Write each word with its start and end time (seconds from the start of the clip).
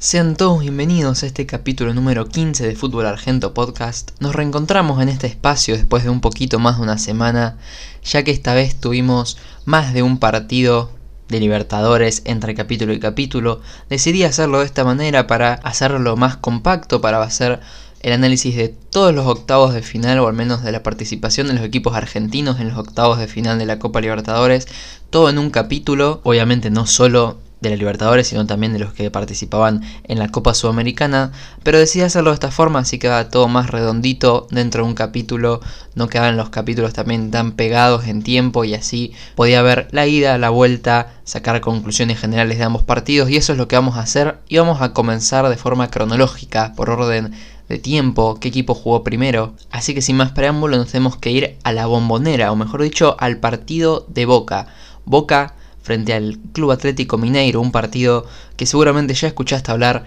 Sean 0.00 0.36
todos 0.36 0.60
bienvenidos 0.60 1.24
a 1.24 1.26
este 1.26 1.44
capítulo 1.44 1.92
número 1.92 2.28
15 2.28 2.64
de 2.64 2.76
Fútbol 2.76 3.04
Argento 3.04 3.52
Podcast. 3.52 4.12
Nos 4.20 4.32
reencontramos 4.32 5.02
en 5.02 5.08
este 5.08 5.26
espacio 5.26 5.76
después 5.76 6.04
de 6.04 6.10
un 6.10 6.20
poquito 6.20 6.60
más 6.60 6.76
de 6.76 6.84
una 6.84 6.98
semana, 6.98 7.56
ya 8.04 8.22
que 8.22 8.30
esta 8.30 8.54
vez 8.54 8.78
tuvimos 8.78 9.38
más 9.64 9.92
de 9.92 10.04
un 10.04 10.18
partido 10.18 10.92
de 11.28 11.40
Libertadores 11.40 12.22
entre 12.26 12.54
capítulo 12.54 12.92
y 12.92 13.00
capítulo. 13.00 13.60
Decidí 13.90 14.22
hacerlo 14.22 14.60
de 14.60 14.66
esta 14.66 14.84
manera 14.84 15.26
para 15.26 15.54
hacerlo 15.54 16.16
más 16.16 16.36
compacto, 16.36 17.00
para 17.00 17.20
hacer 17.20 17.58
el 18.00 18.12
análisis 18.12 18.54
de 18.54 18.68
todos 18.68 19.12
los 19.12 19.26
octavos 19.26 19.74
de 19.74 19.82
final, 19.82 20.20
o 20.20 20.28
al 20.28 20.34
menos 20.34 20.62
de 20.62 20.70
la 20.70 20.84
participación 20.84 21.48
de 21.48 21.54
los 21.54 21.64
equipos 21.64 21.96
argentinos 21.96 22.60
en 22.60 22.68
los 22.68 22.78
octavos 22.78 23.18
de 23.18 23.26
final 23.26 23.58
de 23.58 23.66
la 23.66 23.80
Copa 23.80 24.00
Libertadores, 24.00 24.68
todo 25.10 25.28
en 25.28 25.38
un 25.38 25.50
capítulo, 25.50 26.20
obviamente 26.22 26.70
no 26.70 26.86
solo 26.86 27.47
de 27.60 27.70
la 27.70 27.76
Libertadores, 27.76 28.28
sino 28.28 28.46
también 28.46 28.72
de 28.72 28.78
los 28.78 28.92
que 28.92 29.10
participaban 29.10 29.82
en 30.04 30.18
la 30.18 30.28
Copa 30.28 30.54
Sudamericana, 30.54 31.32
pero 31.62 31.78
decidí 31.78 32.02
hacerlo 32.02 32.30
de 32.30 32.34
esta 32.34 32.50
forma, 32.50 32.80
así 32.80 32.98
quedaba 32.98 33.28
todo 33.28 33.48
más 33.48 33.70
redondito 33.70 34.46
dentro 34.50 34.82
de 34.82 34.88
un 34.88 34.94
capítulo, 34.94 35.60
no 35.94 36.08
quedaban 36.08 36.36
los 36.36 36.50
capítulos 36.50 36.92
también 36.92 37.30
tan 37.30 37.52
pegados 37.52 38.06
en 38.06 38.22
tiempo 38.22 38.64
y 38.64 38.74
así 38.74 39.12
podía 39.34 39.62
ver 39.62 39.88
la 39.90 40.06
ida, 40.06 40.38
la 40.38 40.50
vuelta, 40.50 41.14
sacar 41.24 41.60
conclusiones 41.60 42.20
generales 42.20 42.58
de 42.58 42.64
ambos 42.64 42.82
partidos 42.82 43.30
y 43.30 43.36
eso 43.36 43.52
es 43.52 43.58
lo 43.58 43.68
que 43.68 43.76
vamos 43.76 43.96
a 43.96 44.00
hacer 44.00 44.38
y 44.48 44.58
vamos 44.58 44.80
a 44.80 44.92
comenzar 44.92 45.48
de 45.48 45.56
forma 45.56 45.90
cronológica, 45.90 46.72
por 46.76 46.90
orden 46.90 47.34
de 47.68 47.78
tiempo, 47.78 48.38
qué 48.40 48.48
equipo 48.48 48.74
jugó 48.74 49.04
primero. 49.04 49.54
Así 49.70 49.94
que 49.94 50.00
sin 50.00 50.16
más 50.16 50.32
preámbulo 50.32 50.76
nos 50.76 50.90
tenemos 50.90 51.16
que 51.16 51.30
ir 51.30 51.58
a 51.64 51.72
la 51.72 51.86
bombonera, 51.86 52.50
o 52.50 52.56
mejor 52.56 52.82
dicho, 52.82 53.16
al 53.18 53.38
partido 53.38 54.06
de 54.08 54.24
Boca. 54.24 54.68
Boca 55.04 55.54
frente 55.88 56.12
al 56.12 56.38
Club 56.52 56.70
Atlético 56.72 57.16
Mineiro, 57.16 57.62
un 57.62 57.72
partido 57.72 58.26
que 58.58 58.66
seguramente 58.66 59.14
ya 59.14 59.28
escuchaste 59.28 59.72
hablar, 59.72 60.04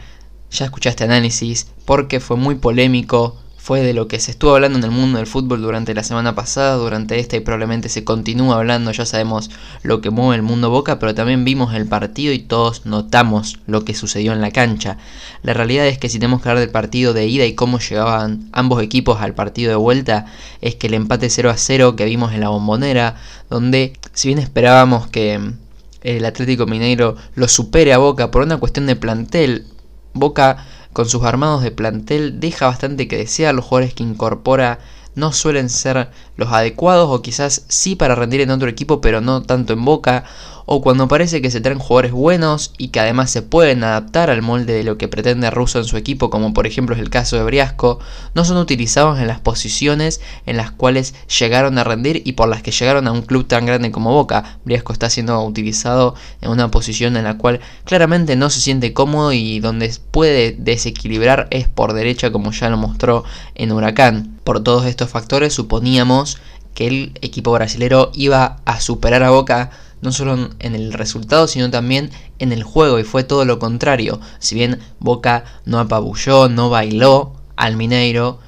ya 0.51 0.65
escuchaste 0.65 1.03
análisis, 1.03 1.65
porque 1.85 2.19
fue 2.19 2.37
muy 2.37 2.53
polémico, 2.53 3.35
fue 3.57 3.81
de 3.81 3.95
lo 3.95 4.07
que 4.07 4.19
se 4.19 4.29
estuvo 4.29 4.53
hablando 4.53 4.77
en 4.77 4.83
el 4.83 4.91
mundo 4.91 5.17
del 5.17 5.25
fútbol 5.25 5.61
durante 5.61 5.95
la 5.95 6.03
semana 6.03 6.35
pasada, 6.35 6.75
durante 6.75 7.17
esta 7.17 7.35
y 7.35 7.39
probablemente 7.39 7.89
se 7.89 8.03
continúa 8.03 8.57
hablando, 8.57 8.91
ya 8.91 9.07
sabemos 9.07 9.49
lo 9.81 10.01
que 10.01 10.11
mueve 10.11 10.35
el 10.35 10.43
mundo 10.43 10.69
Boca, 10.69 10.99
pero 10.99 11.15
también 11.15 11.45
vimos 11.45 11.73
el 11.73 11.87
partido 11.87 12.31
y 12.31 12.39
todos 12.39 12.85
notamos 12.85 13.59
lo 13.65 13.83
que 13.83 13.95
sucedió 13.95 14.33
en 14.33 14.41
la 14.41 14.51
cancha. 14.51 14.97
La 15.41 15.55
realidad 15.55 15.87
es 15.87 15.97
que 15.97 16.09
si 16.09 16.19
tenemos 16.19 16.43
que 16.43 16.49
hablar 16.49 16.61
del 16.61 16.71
partido 16.71 17.13
de 17.13 17.25
ida 17.25 17.47
y 17.47 17.55
cómo 17.55 17.79
llegaban 17.79 18.49
ambos 18.51 18.83
equipos 18.83 19.19
al 19.19 19.33
partido 19.33 19.69
de 19.69 19.77
vuelta, 19.77 20.27
es 20.61 20.75
que 20.75 20.85
el 20.85 20.93
empate 20.93 21.29
0 21.29 21.49
a 21.49 21.57
0 21.57 21.95
que 21.95 22.05
vimos 22.05 22.33
en 22.33 22.41
la 22.41 22.49
bombonera, 22.49 23.15
donde 23.49 23.93
si 24.13 24.27
bien 24.27 24.39
esperábamos 24.39 25.07
que 25.07 25.53
el 26.01 26.25
Atlético 26.25 26.65
Mineiro 26.65 27.15
lo 27.35 27.47
supere 27.47 27.93
a 27.93 27.97
Boca 27.97 28.31
por 28.31 28.43
una 28.43 28.57
cuestión 28.57 28.87
de 28.87 28.95
plantel. 28.95 29.65
Boca 30.13 30.65
con 30.93 31.07
sus 31.07 31.23
armados 31.23 31.63
de 31.63 31.71
plantel 31.71 32.39
deja 32.39 32.67
bastante 32.67 33.07
que 33.07 33.17
desear 33.17 33.55
los 33.55 33.65
jugadores 33.65 33.93
que 33.93 34.03
incorpora 34.03 34.79
no 35.15 35.33
suelen 35.33 35.69
ser 35.69 36.09
los 36.37 36.51
adecuados 36.51 37.09
o 37.09 37.21
quizás 37.21 37.65
sí 37.67 37.95
para 37.95 38.15
rendir 38.15 38.41
en 38.41 38.51
otro 38.51 38.69
equipo 38.69 39.01
pero 39.01 39.21
no 39.21 39.41
tanto 39.41 39.73
en 39.73 39.85
Boca 39.85 40.25
o 40.73 40.81
cuando 40.81 41.09
parece 41.09 41.41
que 41.41 41.51
se 41.51 41.59
traen 41.59 41.79
jugadores 41.79 42.13
buenos 42.13 42.71
y 42.77 42.87
que 42.87 43.01
además 43.01 43.29
se 43.29 43.41
pueden 43.41 43.83
adaptar 43.83 44.29
al 44.29 44.41
molde 44.41 44.71
de 44.71 44.85
lo 44.85 44.97
que 44.97 45.09
pretende 45.09 45.51
Russo 45.51 45.79
en 45.79 45.83
su 45.83 45.97
equipo, 45.97 46.29
como 46.29 46.53
por 46.53 46.65
ejemplo 46.65 46.95
es 46.95 47.01
el 47.01 47.09
caso 47.09 47.35
de 47.35 47.43
Briasco, 47.43 47.99
no 48.35 48.45
son 48.45 48.55
utilizados 48.55 49.19
en 49.19 49.27
las 49.27 49.41
posiciones 49.41 50.21
en 50.45 50.55
las 50.55 50.71
cuales 50.71 51.13
llegaron 51.27 51.77
a 51.77 51.83
rendir 51.83 52.21
y 52.23 52.31
por 52.31 52.47
las 52.47 52.63
que 52.63 52.71
llegaron 52.71 53.05
a 53.09 53.11
un 53.11 53.23
club 53.23 53.47
tan 53.47 53.65
grande 53.65 53.91
como 53.91 54.13
Boca. 54.13 54.59
Briasco 54.63 54.93
está 54.93 55.09
siendo 55.09 55.43
utilizado 55.43 56.15
en 56.39 56.51
una 56.51 56.71
posición 56.71 57.17
en 57.17 57.25
la 57.25 57.37
cual 57.37 57.59
claramente 57.83 58.37
no 58.37 58.49
se 58.49 58.61
siente 58.61 58.93
cómodo 58.93 59.33
y 59.33 59.59
donde 59.59 59.93
puede 60.11 60.53
desequilibrar 60.57 61.49
es 61.51 61.67
por 61.67 61.91
derecha 61.91 62.31
como 62.31 62.53
ya 62.53 62.69
lo 62.69 62.77
mostró 62.77 63.25
en 63.55 63.73
Huracán. 63.73 64.39
Por 64.45 64.63
todos 64.63 64.85
estos 64.85 65.09
factores 65.09 65.51
suponíamos 65.51 66.37
que 66.73 66.87
el 66.87 67.19
equipo 67.21 67.51
brasilero 67.51 68.11
iba 68.13 68.61
a 68.63 68.79
superar 68.79 69.23
a 69.23 69.31
Boca 69.31 69.71
no 70.01 70.11
solo 70.11 70.49
en 70.59 70.75
el 70.75 70.93
resultado, 70.93 71.47
sino 71.47 71.69
también 71.69 72.11
en 72.39 72.51
el 72.51 72.63
juego, 72.63 72.99
y 72.99 73.03
fue 73.03 73.23
todo 73.23 73.45
lo 73.45 73.59
contrario. 73.59 74.19
Si 74.39 74.55
bien 74.55 74.79
Boca 74.99 75.43
no 75.65 75.79
apabulló, 75.79 76.49
no 76.49 76.69
bailó 76.69 77.33
al 77.55 77.77
Mineiro, 77.77 78.39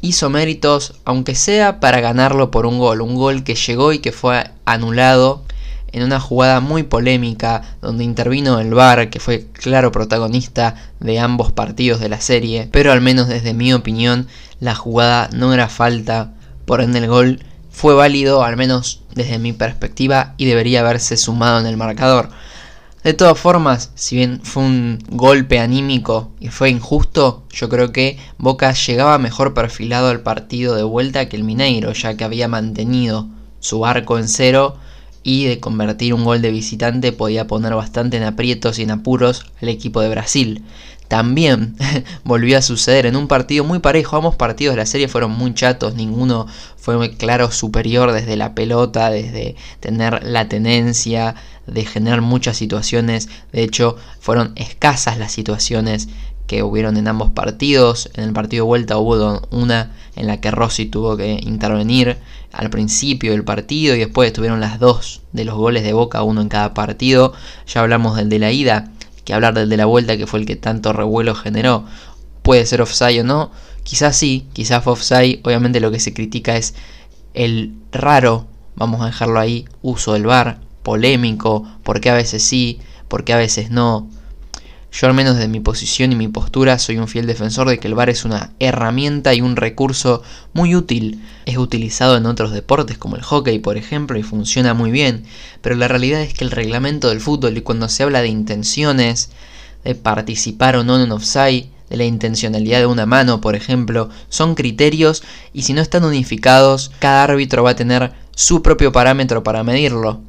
hizo 0.00 0.30
méritos, 0.30 0.94
aunque 1.04 1.34
sea 1.34 1.80
para 1.80 2.00
ganarlo 2.00 2.50
por 2.50 2.66
un 2.66 2.78
gol, 2.78 3.00
un 3.00 3.14
gol 3.14 3.44
que 3.44 3.54
llegó 3.54 3.92
y 3.92 4.00
que 4.00 4.12
fue 4.12 4.50
anulado 4.64 5.44
en 5.92 6.02
una 6.02 6.18
jugada 6.18 6.60
muy 6.60 6.82
polémica 6.82 7.76
donde 7.80 8.04
intervino 8.04 8.58
el 8.58 8.74
VAR, 8.74 9.10
que 9.10 9.20
fue 9.20 9.46
claro 9.52 9.92
protagonista 9.92 10.74
de 11.00 11.20
ambos 11.20 11.52
partidos 11.52 12.00
de 12.00 12.08
la 12.08 12.20
serie, 12.20 12.68
pero 12.72 12.92
al 12.92 13.00
menos 13.00 13.28
desde 13.28 13.54
mi 13.54 13.72
opinión 13.72 14.26
la 14.58 14.74
jugada 14.74 15.28
no 15.32 15.52
era 15.52 15.68
falta, 15.68 16.32
por 16.64 16.80
ende 16.80 17.00
el 17.00 17.08
gol 17.08 17.40
fue 17.72 17.94
válido, 17.94 18.44
al 18.44 18.56
menos 18.56 19.00
desde 19.14 19.38
mi 19.38 19.52
perspectiva, 19.52 20.34
y 20.36 20.44
debería 20.44 20.80
haberse 20.80 21.16
sumado 21.16 21.58
en 21.58 21.66
el 21.66 21.76
marcador. 21.76 22.30
De 23.02 23.14
todas 23.14 23.36
formas, 23.36 23.90
si 23.96 24.14
bien 24.14 24.40
fue 24.44 24.62
un 24.62 24.98
golpe 25.08 25.58
anímico 25.58 26.30
y 26.38 26.48
fue 26.48 26.70
injusto, 26.70 27.42
yo 27.50 27.68
creo 27.68 27.90
que 27.90 28.18
Boca 28.38 28.72
llegaba 28.72 29.18
mejor 29.18 29.54
perfilado 29.54 30.08
al 30.08 30.20
partido 30.20 30.76
de 30.76 30.84
vuelta 30.84 31.28
que 31.28 31.36
el 31.36 31.42
Mineiro, 31.42 31.92
ya 31.94 32.16
que 32.16 32.22
había 32.22 32.46
mantenido 32.46 33.26
su 33.58 33.84
arco 33.84 34.18
en 34.18 34.28
cero 34.28 34.76
y 35.24 35.46
de 35.46 35.58
convertir 35.58 36.14
un 36.14 36.24
gol 36.24 36.42
de 36.42 36.50
visitante 36.50 37.12
podía 37.12 37.48
poner 37.48 37.74
bastante 37.74 38.18
en 38.18 38.24
aprietos 38.24 38.78
y 38.78 38.82
en 38.82 38.92
apuros 38.92 39.46
al 39.60 39.68
equipo 39.68 40.00
de 40.00 40.08
Brasil 40.08 40.62
también 41.12 41.76
volvió 42.24 42.56
a 42.56 42.62
suceder 42.62 43.04
en 43.04 43.16
un 43.16 43.28
partido 43.28 43.64
muy 43.64 43.80
parejo. 43.80 44.16
Ambos 44.16 44.34
partidos 44.34 44.72
de 44.72 44.78
la 44.78 44.86
serie 44.86 45.08
fueron 45.08 45.32
muy 45.32 45.52
chatos, 45.52 45.94
ninguno 45.94 46.46
fue 46.78 46.96
muy 46.96 47.10
claro 47.10 47.50
superior 47.50 48.12
desde 48.12 48.34
la 48.34 48.54
pelota, 48.54 49.10
desde 49.10 49.54
tener 49.80 50.24
la 50.24 50.48
tenencia, 50.48 51.34
de 51.66 51.84
generar 51.84 52.22
muchas 52.22 52.56
situaciones. 52.56 53.28
De 53.52 53.62
hecho, 53.62 53.98
fueron 54.20 54.52
escasas 54.56 55.18
las 55.18 55.32
situaciones 55.32 56.08
que 56.46 56.62
hubieron 56.62 56.96
en 56.96 57.08
ambos 57.08 57.30
partidos. 57.30 58.08
En 58.14 58.24
el 58.24 58.32
partido 58.32 58.64
de 58.64 58.68
vuelta 58.68 58.96
hubo 58.96 59.46
una 59.50 59.92
en 60.16 60.26
la 60.26 60.40
que 60.40 60.50
Rossi 60.50 60.86
tuvo 60.86 61.18
que 61.18 61.38
intervenir 61.42 62.16
al 62.54 62.70
principio 62.70 63.32
del 63.32 63.44
partido 63.44 63.94
y 63.94 63.98
después 63.98 64.28
estuvieron 64.28 64.60
las 64.60 64.78
dos 64.78 65.20
de 65.32 65.44
los 65.44 65.56
goles 65.56 65.82
de 65.82 65.92
Boca, 65.92 66.22
uno 66.22 66.40
en 66.40 66.48
cada 66.48 66.72
partido. 66.72 67.34
Ya 67.66 67.82
hablamos 67.82 68.16
del 68.16 68.30
de 68.30 68.38
la 68.38 68.50
ida 68.50 68.90
que 69.24 69.34
hablar 69.34 69.54
del 69.54 69.68
de 69.68 69.76
la 69.76 69.86
vuelta, 69.86 70.16
que 70.16 70.26
fue 70.26 70.40
el 70.40 70.46
que 70.46 70.56
tanto 70.56 70.92
revuelo 70.92 71.34
generó. 71.34 71.84
Puede 72.42 72.66
ser 72.66 72.82
offside 72.82 73.20
o 73.20 73.24
no, 73.24 73.50
quizás 73.84 74.16
sí, 74.16 74.46
quizás 74.52 74.82
fue 74.82 74.94
offside. 74.94 75.40
Obviamente 75.44 75.80
lo 75.80 75.90
que 75.90 76.00
se 76.00 76.14
critica 76.14 76.56
es 76.56 76.74
el 77.34 77.74
raro, 77.92 78.46
vamos 78.74 79.00
a 79.00 79.06
dejarlo 79.06 79.38
ahí, 79.38 79.66
uso 79.80 80.14
del 80.14 80.26
bar, 80.26 80.60
polémico, 80.82 81.66
porque 81.82 82.10
a 82.10 82.14
veces 82.14 82.42
sí, 82.42 82.80
porque 83.08 83.32
a 83.32 83.36
veces 83.36 83.70
no. 83.70 84.08
Yo 84.92 85.06
al 85.06 85.14
menos 85.14 85.38
de 85.38 85.48
mi 85.48 85.60
posición 85.60 86.12
y 86.12 86.16
mi 86.16 86.28
postura 86.28 86.78
soy 86.78 86.98
un 86.98 87.08
fiel 87.08 87.26
defensor 87.26 87.66
de 87.66 87.78
que 87.78 87.88
el 87.88 87.94
VAR 87.94 88.10
es 88.10 88.26
una 88.26 88.52
herramienta 88.58 89.32
y 89.32 89.40
un 89.40 89.56
recurso 89.56 90.22
muy 90.52 90.76
útil. 90.76 91.24
Es 91.46 91.56
utilizado 91.56 92.18
en 92.18 92.26
otros 92.26 92.52
deportes 92.52 92.98
como 92.98 93.16
el 93.16 93.22
hockey 93.22 93.58
por 93.58 93.78
ejemplo 93.78 94.18
y 94.18 94.22
funciona 94.22 94.74
muy 94.74 94.90
bien, 94.90 95.24
pero 95.62 95.76
la 95.76 95.88
realidad 95.88 96.20
es 96.20 96.34
que 96.34 96.44
el 96.44 96.50
reglamento 96.50 97.08
del 97.08 97.22
fútbol 97.22 97.56
y 97.56 97.62
cuando 97.62 97.88
se 97.88 98.02
habla 98.02 98.20
de 98.20 98.28
intenciones, 98.28 99.30
de 99.82 99.94
participar 99.94 100.76
o 100.76 100.84
no 100.84 101.02
en 101.02 101.10
offside, 101.10 101.68
de 101.88 101.96
la 101.96 102.04
intencionalidad 102.04 102.80
de 102.80 102.86
una 102.86 103.06
mano 103.06 103.40
por 103.40 103.56
ejemplo, 103.56 104.10
son 104.28 104.54
criterios 104.54 105.22
y 105.54 105.62
si 105.62 105.72
no 105.72 105.80
están 105.80 106.04
unificados, 106.04 106.92
cada 106.98 107.24
árbitro 107.24 107.62
va 107.62 107.70
a 107.70 107.76
tener 107.76 108.12
su 108.36 108.60
propio 108.60 108.92
parámetro 108.92 109.42
para 109.42 109.64
medirlo. 109.64 110.20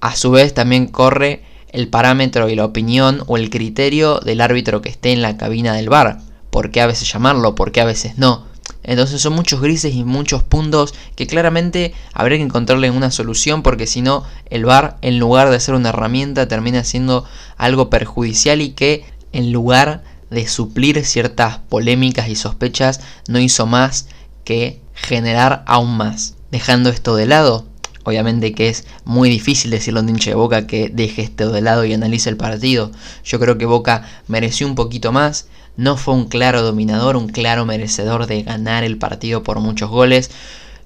A 0.00 0.14
su 0.14 0.30
vez 0.30 0.54
también 0.54 0.86
corre 0.86 1.42
el 1.72 1.88
parámetro 1.88 2.48
y 2.48 2.54
la 2.54 2.64
opinión 2.64 3.22
o 3.26 3.36
el 3.36 3.50
criterio 3.50 4.20
del 4.20 4.40
árbitro 4.40 4.82
que 4.82 4.90
esté 4.90 5.12
en 5.12 5.22
la 5.22 5.36
cabina 5.36 5.74
del 5.74 5.88
bar. 5.88 6.18
¿Por 6.50 6.70
qué 6.70 6.80
a 6.80 6.86
veces 6.86 7.10
llamarlo? 7.10 7.54
¿Por 7.54 7.72
qué 7.72 7.80
a 7.80 7.86
veces 7.86 8.18
no? 8.18 8.46
Entonces 8.84 9.20
son 9.20 9.34
muchos 9.34 9.60
grises 9.60 9.94
y 9.94 10.04
muchos 10.04 10.42
puntos 10.42 10.94
que 11.14 11.26
claramente 11.26 11.94
habría 12.12 12.38
que 12.38 12.44
encontrarle 12.44 12.90
una 12.90 13.10
solución 13.10 13.62
porque 13.62 13.86
si 13.86 14.02
no 14.02 14.24
el 14.50 14.64
bar 14.64 14.98
en 15.02 15.18
lugar 15.18 15.50
de 15.50 15.60
ser 15.60 15.74
una 15.74 15.90
herramienta 15.90 16.48
termina 16.48 16.84
siendo 16.84 17.24
algo 17.56 17.90
perjudicial 17.90 18.60
y 18.60 18.70
que 18.70 19.04
en 19.32 19.52
lugar 19.52 20.02
de 20.30 20.48
suplir 20.48 21.04
ciertas 21.04 21.58
polémicas 21.58 22.28
y 22.28 22.34
sospechas 22.34 23.00
no 23.28 23.38
hizo 23.38 23.66
más 23.66 24.08
que 24.44 24.80
generar 24.94 25.62
aún 25.66 25.96
más. 25.96 26.34
Dejando 26.50 26.90
esto 26.90 27.16
de 27.16 27.26
lado, 27.26 27.66
Obviamente 28.04 28.52
que 28.52 28.68
es 28.68 28.84
muy 29.04 29.30
difícil 29.30 29.70
decirle 29.70 30.00
a 30.00 30.02
un 30.02 30.08
hincha 30.08 30.30
de 30.30 30.36
Boca 30.36 30.66
que 30.66 30.88
deje 30.88 31.22
esto 31.22 31.52
de 31.52 31.60
lado 31.60 31.84
y 31.84 31.92
analice 31.92 32.30
el 32.30 32.36
partido. 32.36 32.90
Yo 33.24 33.38
creo 33.38 33.58
que 33.58 33.66
Boca 33.66 34.08
mereció 34.26 34.66
un 34.66 34.74
poquito 34.74 35.12
más. 35.12 35.46
No 35.76 35.96
fue 35.96 36.14
un 36.14 36.26
claro 36.26 36.62
dominador, 36.62 37.16
un 37.16 37.28
claro 37.28 37.64
merecedor 37.64 38.26
de 38.26 38.42
ganar 38.42 38.84
el 38.84 38.98
partido 38.98 39.42
por 39.42 39.60
muchos 39.60 39.90
goles. 39.90 40.30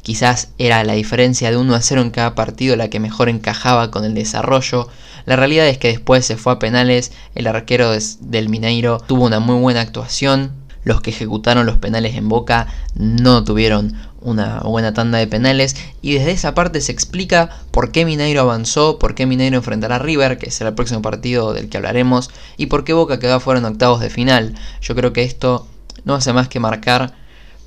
Quizás 0.02 0.50
era 0.58 0.84
la 0.84 0.92
diferencia 0.92 1.50
de 1.50 1.56
1 1.56 1.74
a 1.74 1.82
0 1.82 2.02
en 2.02 2.10
cada 2.10 2.36
partido 2.36 2.76
la 2.76 2.88
que 2.88 3.00
mejor 3.00 3.28
encajaba 3.28 3.90
con 3.90 4.04
el 4.04 4.14
desarrollo. 4.14 4.88
La 5.24 5.34
realidad 5.34 5.66
es 5.66 5.78
que 5.78 5.88
después 5.88 6.24
se 6.24 6.36
fue 6.36 6.52
a 6.52 6.58
penales, 6.60 7.10
el 7.34 7.48
arquero 7.48 7.90
del 8.20 8.48
Mineiro 8.48 8.98
tuvo 9.00 9.24
una 9.24 9.40
muy 9.40 9.60
buena 9.60 9.80
actuación, 9.80 10.52
los 10.84 11.00
que 11.00 11.10
ejecutaron 11.10 11.66
los 11.66 11.78
penales 11.78 12.14
en 12.14 12.28
Boca 12.28 12.68
no 12.94 13.42
tuvieron 13.42 13.94
una 14.26 14.58
buena 14.60 14.92
tanda 14.92 15.18
de 15.18 15.28
penales 15.28 15.76
y 16.02 16.14
desde 16.14 16.32
esa 16.32 16.52
parte 16.52 16.80
se 16.80 16.90
explica 16.90 17.48
por 17.70 17.92
qué 17.92 18.04
Mineiro 18.04 18.40
avanzó, 18.40 18.98
por 18.98 19.14
qué 19.14 19.24
Mineiro 19.24 19.56
enfrentará 19.56 19.96
a 19.96 20.00
River, 20.00 20.36
que 20.36 20.50
será 20.50 20.70
el 20.70 20.74
próximo 20.74 21.00
partido 21.00 21.52
del 21.54 21.68
que 21.68 21.76
hablaremos, 21.76 22.30
y 22.56 22.66
por 22.66 22.82
qué 22.82 22.92
Boca 22.92 23.20
quedó 23.20 23.36
afuera 23.36 23.60
en 23.60 23.66
octavos 23.66 24.00
de 24.00 24.10
final. 24.10 24.54
Yo 24.82 24.96
creo 24.96 25.12
que 25.12 25.22
esto 25.22 25.68
no 26.04 26.14
hace 26.14 26.32
más 26.32 26.48
que 26.48 26.58
marcar 26.58 27.14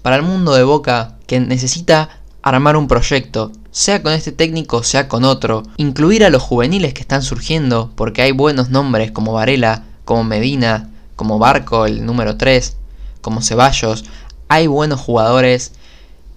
para 0.02 0.18
el 0.18 0.22
mundo 0.22 0.54
de 0.54 0.64
Boca 0.64 1.16
que 1.28 1.40
necesita 1.40 2.10
armar 2.42 2.76
un 2.76 2.90
proyecto, 2.90 3.54
sea 3.72 4.04
con 4.04 4.12
este 4.12 4.34
técnico, 4.34 4.84
sea 4.84 5.08
con 5.08 5.24
otro, 5.24 5.64
incluir 5.78 6.26
a 6.26 6.30
los 6.30 6.44
juveniles 6.44 6.94
que 6.94 7.02
están 7.02 7.24
surgiendo, 7.24 7.92
porque 7.96 8.22
hay 8.22 8.34
buenos 8.34 8.70
nombres 8.70 9.12
como 9.12 9.32
Varela, 9.32 9.86
como 10.04 10.26
Medina, 10.26 10.90
como 11.16 11.40
Barco, 11.40 11.86
el 11.86 12.06
número 12.06 12.36
3, 12.36 12.76
como 13.22 13.42
Ceballos, 13.42 14.04
hay 14.48 14.68
buenos 14.68 15.00
jugadores, 15.00 15.74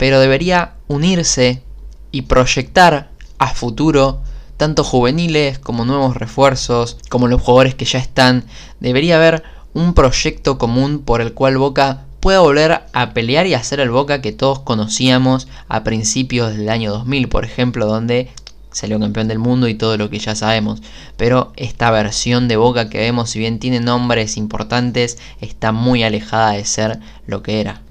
pero 0.03 0.19
debería 0.19 0.73
unirse 0.89 1.63
y 2.11 2.23
proyectar 2.23 3.11
a 3.39 3.55
futuro 3.55 4.21
tanto 4.57 4.83
juveniles 4.83 5.61
como 5.61 5.85
nuevos 5.85 6.17
refuerzos, 6.17 6.99
como 7.09 7.29
los 7.29 7.41
jugadores 7.41 7.77
que 7.77 7.85
ya 7.85 8.01
están. 8.01 8.43
Debería 8.81 9.15
haber 9.15 9.45
un 9.75 9.95
proyecto 9.95 10.59
común 10.59 11.03
por 11.05 11.21
el 11.21 11.35
cual 11.35 11.57
Boca 11.57 12.03
pueda 12.19 12.41
volver 12.41 12.81
a 12.93 13.15
pelear 13.15 13.47
y 13.47 13.55
hacer 13.55 13.79
el 13.79 13.91
Boca 13.91 14.21
que 14.21 14.33
todos 14.33 14.59
conocíamos 14.59 15.47
a 15.69 15.85
principios 15.85 16.57
del 16.57 16.69
año 16.69 16.91
2000, 16.91 17.29
por 17.29 17.45
ejemplo, 17.45 17.87
donde 17.87 18.29
salió 18.73 18.99
campeón 18.99 19.29
del 19.29 19.39
mundo 19.39 19.69
y 19.69 19.75
todo 19.75 19.97
lo 19.99 20.11
que 20.11 20.19
ya 20.19 20.35
sabemos. 20.35 20.83
Pero 21.17 21.53
esta 21.55 21.93
versión 21.93 22.49
de 22.49 22.57
Boca 22.57 22.91
que 22.91 22.99
vemos, 22.99 23.31
si 23.31 23.39
bien 23.39 23.61
tiene 23.61 23.79
nombres 23.79 24.37
importantes, 24.37 25.19
está 25.41 25.71
muy 25.71 26.03
alejada 26.03 26.55
de 26.55 26.65
ser 26.65 26.99
lo 27.29 27.45
que 27.45 27.61
era. 27.61 27.83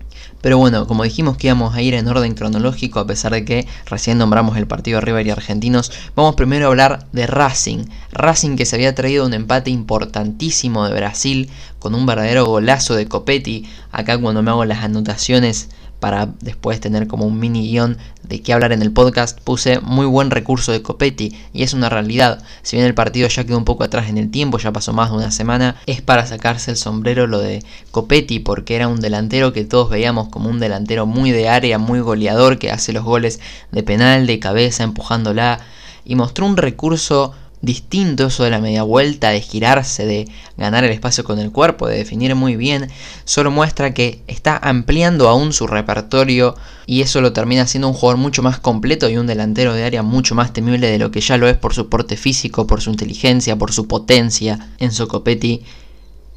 Pero 0.41 0.57
bueno, 0.57 0.87
como 0.87 1.03
dijimos 1.03 1.37
que 1.37 1.47
íbamos 1.47 1.75
a 1.75 1.81
ir 1.81 1.93
en 1.93 2.07
orden 2.07 2.33
cronológico, 2.33 2.99
a 2.99 3.07
pesar 3.07 3.33
de 3.33 3.45
que 3.45 3.67
recién 3.85 4.17
nombramos 4.17 4.57
el 4.57 4.67
partido 4.67 4.99
de 4.99 5.05
River 5.05 5.27
y 5.27 5.29
Argentinos, 5.29 5.91
vamos 6.15 6.35
primero 6.35 6.65
a 6.65 6.69
hablar 6.69 7.05
de 7.11 7.27
Racing. 7.27 7.85
Racing 8.11 8.55
que 8.55 8.65
se 8.65 8.75
había 8.75 8.95
traído 8.95 9.25
un 9.25 9.33
empate 9.33 9.69
importantísimo 9.69 10.87
de 10.87 10.95
Brasil 10.95 11.49
con 11.79 11.95
un 11.95 12.05
verdadero 12.05 12.45
golazo 12.45 12.95
de 12.95 13.07
Copetti. 13.07 13.67
Acá 13.91 14.17
cuando 14.17 14.41
me 14.41 14.51
hago 14.51 14.65
las 14.65 14.83
anotaciones 14.83 15.69
para 16.01 16.29
después 16.41 16.79
tener 16.79 17.07
como 17.07 17.25
un 17.25 17.39
mini 17.39 17.69
guion 17.69 17.95
de 18.23 18.41
qué 18.41 18.53
hablar 18.53 18.73
en 18.73 18.81
el 18.81 18.91
podcast, 18.91 19.39
puse 19.39 19.79
muy 19.81 20.07
buen 20.07 20.31
recurso 20.31 20.71
de 20.71 20.81
Copetti 20.81 21.37
y 21.53 21.61
es 21.61 21.73
una 21.73 21.89
realidad. 21.89 22.43
Si 22.63 22.75
bien 22.75 22.87
el 22.87 22.95
partido 22.95 23.27
ya 23.27 23.43
quedó 23.43 23.59
un 23.59 23.65
poco 23.65 23.83
atrás 23.83 24.09
en 24.09 24.17
el 24.17 24.31
tiempo, 24.31 24.57
ya 24.57 24.73
pasó 24.73 24.93
más 24.93 25.11
de 25.11 25.17
una 25.17 25.29
semana, 25.29 25.75
es 25.85 26.01
para 26.01 26.25
sacarse 26.25 26.71
el 26.71 26.77
sombrero 26.77 27.27
lo 27.27 27.37
de 27.37 27.63
Copetti 27.91 28.39
porque 28.39 28.75
era 28.75 28.87
un 28.87 28.99
delantero 28.99 29.53
que 29.53 29.63
todos 29.63 29.91
veíamos 29.91 30.29
como 30.29 30.49
un 30.49 30.59
delantero 30.59 31.05
muy 31.05 31.29
de 31.29 31.47
área, 31.47 31.77
muy 31.77 31.99
goleador, 31.99 32.57
que 32.57 32.71
hace 32.71 32.93
los 32.93 33.03
goles 33.03 33.39
de 33.71 33.83
penal, 33.83 34.25
de 34.25 34.39
cabeza, 34.39 34.83
empujándola 34.83 35.59
y 36.03 36.15
mostró 36.15 36.47
un 36.47 36.57
recurso 36.57 37.33
distinto 37.61 38.27
eso 38.27 38.43
de 38.43 38.49
la 38.49 38.59
media 38.59 38.83
vuelta, 38.83 39.29
de 39.29 39.41
girarse, 39.41 40.05
de 40.05 40.27
ganar 40.57 40.83
el 40.83 40.91
espacio 40.91 41.23
con 41.23 41.39
el 41.39 41.51
cuerpo, 41.51 41.87
de 41.87 41.97
definir 41.97 42.33
muy 42.35 42.55
bien, 42.55 42.89
solo 43.23 43.51
muestra 43.51 43.93
que 43.93 44.21
está 44.27 44.57
ampliando 44.57 45.29
aún 45.29 45.53
su 45.53 45.67
repertorio 45.67 46.55
y 46.85 47.01
eso 47.01 47.21
lo 47.21 47.33
termina 47.33 47.67
siendo 47.67 47.87
un 47.87 47.93
jugador 47.93 48.17
mucho 48.17 48.41
más 48.41 48.59
completo 48.59 49.09
y 49.09 49.17
un 49.17 49.27
delantero 49.27 49.73
de 49.73 49.83
área 49.83 50.03
mucho 50.03 50.35
más 50.35 50.53
temible 50.53 50.89
de 50.89 50.97
lo 50.97 51.11
que 51.11 51.21
ya 51.21 51.37
lo 51.37 51.47
es 51.47 51.57
por 51.57 51.73
su 51.73 51.87
porte 51.89 52.17
físico, 52.17 52.67
por 52.67 52.81
su 52.81 52.89
inteligencia, 52.89 53.55
por 53.55 53.71
su 53.71 53.87
potencia. 53.87 54.71
en 54.79 54.91
Copetti 55.07 55.61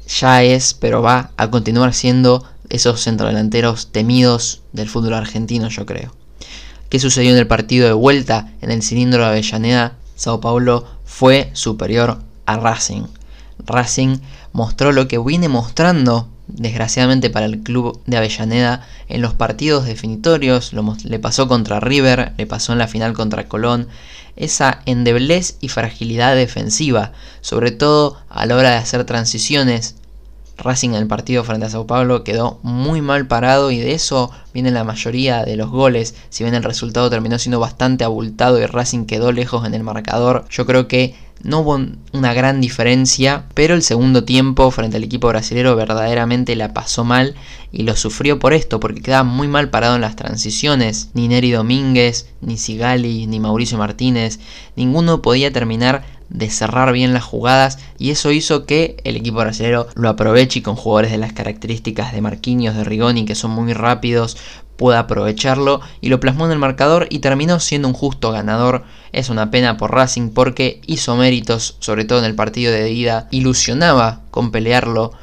ya 0.07 0.43
es, 0.43 0.73
pero 0.73 1.01
va 1.01 1.31
a 1.37 1.49
continuar 1.49 1.93
siendo 1.93 2.43
esos 2.69 3.01
centrodelanteros 3.03 3.91
temidos 3.91 4.61
del 4.73 4.89
fútbol 4.89 5.13
argentino, 5.13 5.69
yo 5.69 5.85
creo. 5.85 6.13
¿Qué 6.89 6.99
sucedió 6.99 7.31
en 7.31 7.37
el 7.37 7.47
partido 7.47 7.87
de 7.87 7.93
vuelta 7.93 8.53
en 8.61 8.71
el 8.71 8.83
cilindro 8.83 9.23
de 9.23 9.29
Avellaneda? 9.29 9.97
Sao 10.15 10.39
Paulo 10.39 10.94
fue 11.17 11.49
superior 11.53 12.19
a 12.45 12.57
Racing. 12.57 13.03
Racing 13.59 14.17
mostró 14.51 14.91
lo 14.91 15.07
que 15.07 15.17
viene 15.17 15.47
mostrando, 15.47 16.27
desgraciadamente 16.47 17.29
para 17.29 17.45
el 17.45 17.63
club 17.63 18.01
de 18.05 18.17
Avellaneda, 18.17 18.85
en 19.07 19.21
los 19.21 19.33
partidos 19.33 19.85
definitorios, 19.85 20.73
le 20.73 21.19
pasó 21.19 21.47
contra 21.47 21.79
River, 21.79 22.33
le 22.37 22.45
pasó 22.45 22.73
en 22.73 22.79
la 22.79 22.89
final 22.89 23.13
contra 23.13 23.47
Colón, 23.47 23.87
esa 24.35 24.81
endeblez 24.85 25.55
y 25.61 25.69
fragilidad 25.69 26.35
defensiva, 26.35 27.13
sobre 27.39 27.71
todo 27.71 28.17
a 28.27 28.45
la 28.45 28.57
hora 28.57 28.71
de 28.71 28.77
hacer 28.77 29.05
transiciones, 29.05 29.95
Racing 30.57 30.89
en 30.89 30.95
el 30.95 31.07
partido 31.07 31.43
frente 31.43 31.65
a 31.65 31.69
Sao 31.69 31.87
Paulo 31.87 32.23
quedó 32.23 32.59
muy 32.63 33.01
mal 33.01 33.27
parado 33.27 33.71
y 33.71 33.79
de 33.79 33.93
eso 33.93 34.31
viene 34.53 34.71
la 34.71 34.83
mayoría 34.83 35.43
de 35.43 35.55
los 35.55 35.69
goles. 35.69 36.15
Si 36.29 36.43
bien 36.43 36.55
el 36.55 36.63
resultado 36.63 37.09
terminó 37.09 37.37
siendo 37.39 37.59
bastante 37.59 38.03
abultado 38.03 38.59
y 38.59 38.65
Racing 38.65 39.05
quedó 39.05 39.31
lejos 39.31 39.65
en 39.65 39.73
el 39.73 39.83
marcador, 39.83 40.45
yo 40.49 40.65
creo 40.65 40.87
que 40.87 41.15
no 41.43 41.59
hubo 41.59 41.79
una 42.13 42.33
gran 42.33 42.61
diferencia, 42.61 43.45
pero 43.53 43.75
el 43.75 43.83
segundo 43.83 44.23
tiempo 44.23 44.71
frente 44.71 44.97
al 44.97 45.03
equipo 45.03 45.27
brasilero 45.27 45.75
verdaderamente 45.75 46.55
la 46.55 46.73
pasó 46.73 47.03
mal 47.03 47.35
y 47.71 47.83
lo 47.83 47.95
sufrió 47.95 48.39
por 48.39 48.53
esto, 48.53 48.79
porque 48.79 49.01
quedaba 49.01 49.23
muy 49.23 49.47
mal 49.47 49.69
parado 49.69 49.95
en 49.95 50.01
las 50.01 50.15
transiciones. 50.15 51.09
Ni 51.13 51.27
Neri 51.27 51.51
Domínguez, 51.51 52.29
ni 52.41 52.57
Sigali, 52.57 53.27
ni 53.27 53.39
Mauricio 53.39 53.77
Martínez, 53.77 54.39
ninguno 54.75 55.21
podía 55.21 55.51
terminar 55.51 56.03
de 56.29 56.49
cerrar 56.49 56.91
bien 56.91 57.13
las 57.13 57.23
jugadas 57.23 57.79
y 57.97 58.11
eso 58.11 58.31
hizo 58.31 58.65
que 58.65 58.97
el 59.03 59.15
equipo 59.15 59.37
brasileño 59.37 59.87
lo 59.95 60.09
aproveche 60.09 60.59
y 60.59 60.61
con 60.61 60.75
jugadores 60.75 61.11
de 61.11 61.17
las 61.17 61.33
características 61.33 62.13
de 62.13 62.21
Marquinhos, 62.21 62.75
de 62.75 62.83
Rigoni 62.83 63.25
que 63.25 63.35
son 63.35 63.51
muy 63.51 63.73
rápidos, 63.73 64.37
pueda 64.75 64.99
aprovecharlo 64.99 65.81
y 66.01 66.09
lo 66.09 66.19
plasmó 66.19 66.45
en 66.45 66.51
el 66.51 66.59
marcador 66.59 67.07
y 67.09 67.19
terminó 67.19 67.59
siendo 67.59 67.87
un 67.87 67.93
justo 67.93 68.31
ganador. 68.31 68.83
Es 69.11 69.29
una 69.29 69.51
pena 69.51 69.77
por 69.77 69.93
Racing 69.93 70.29
porque 70.29 70.81
hizo 70.85 71.15
méritos, 71.15 71.77
sobre 71.79 72.05
todo 72.05 72.19
en 72.19 72.25
el 72.25 72.35
partido 72.35 72.71
de 72.71 72.91
ida, 72.91 73.27
ilusionaba 73.31 74.21
con 74.31 74.51
pelearlo. 74.51 75.13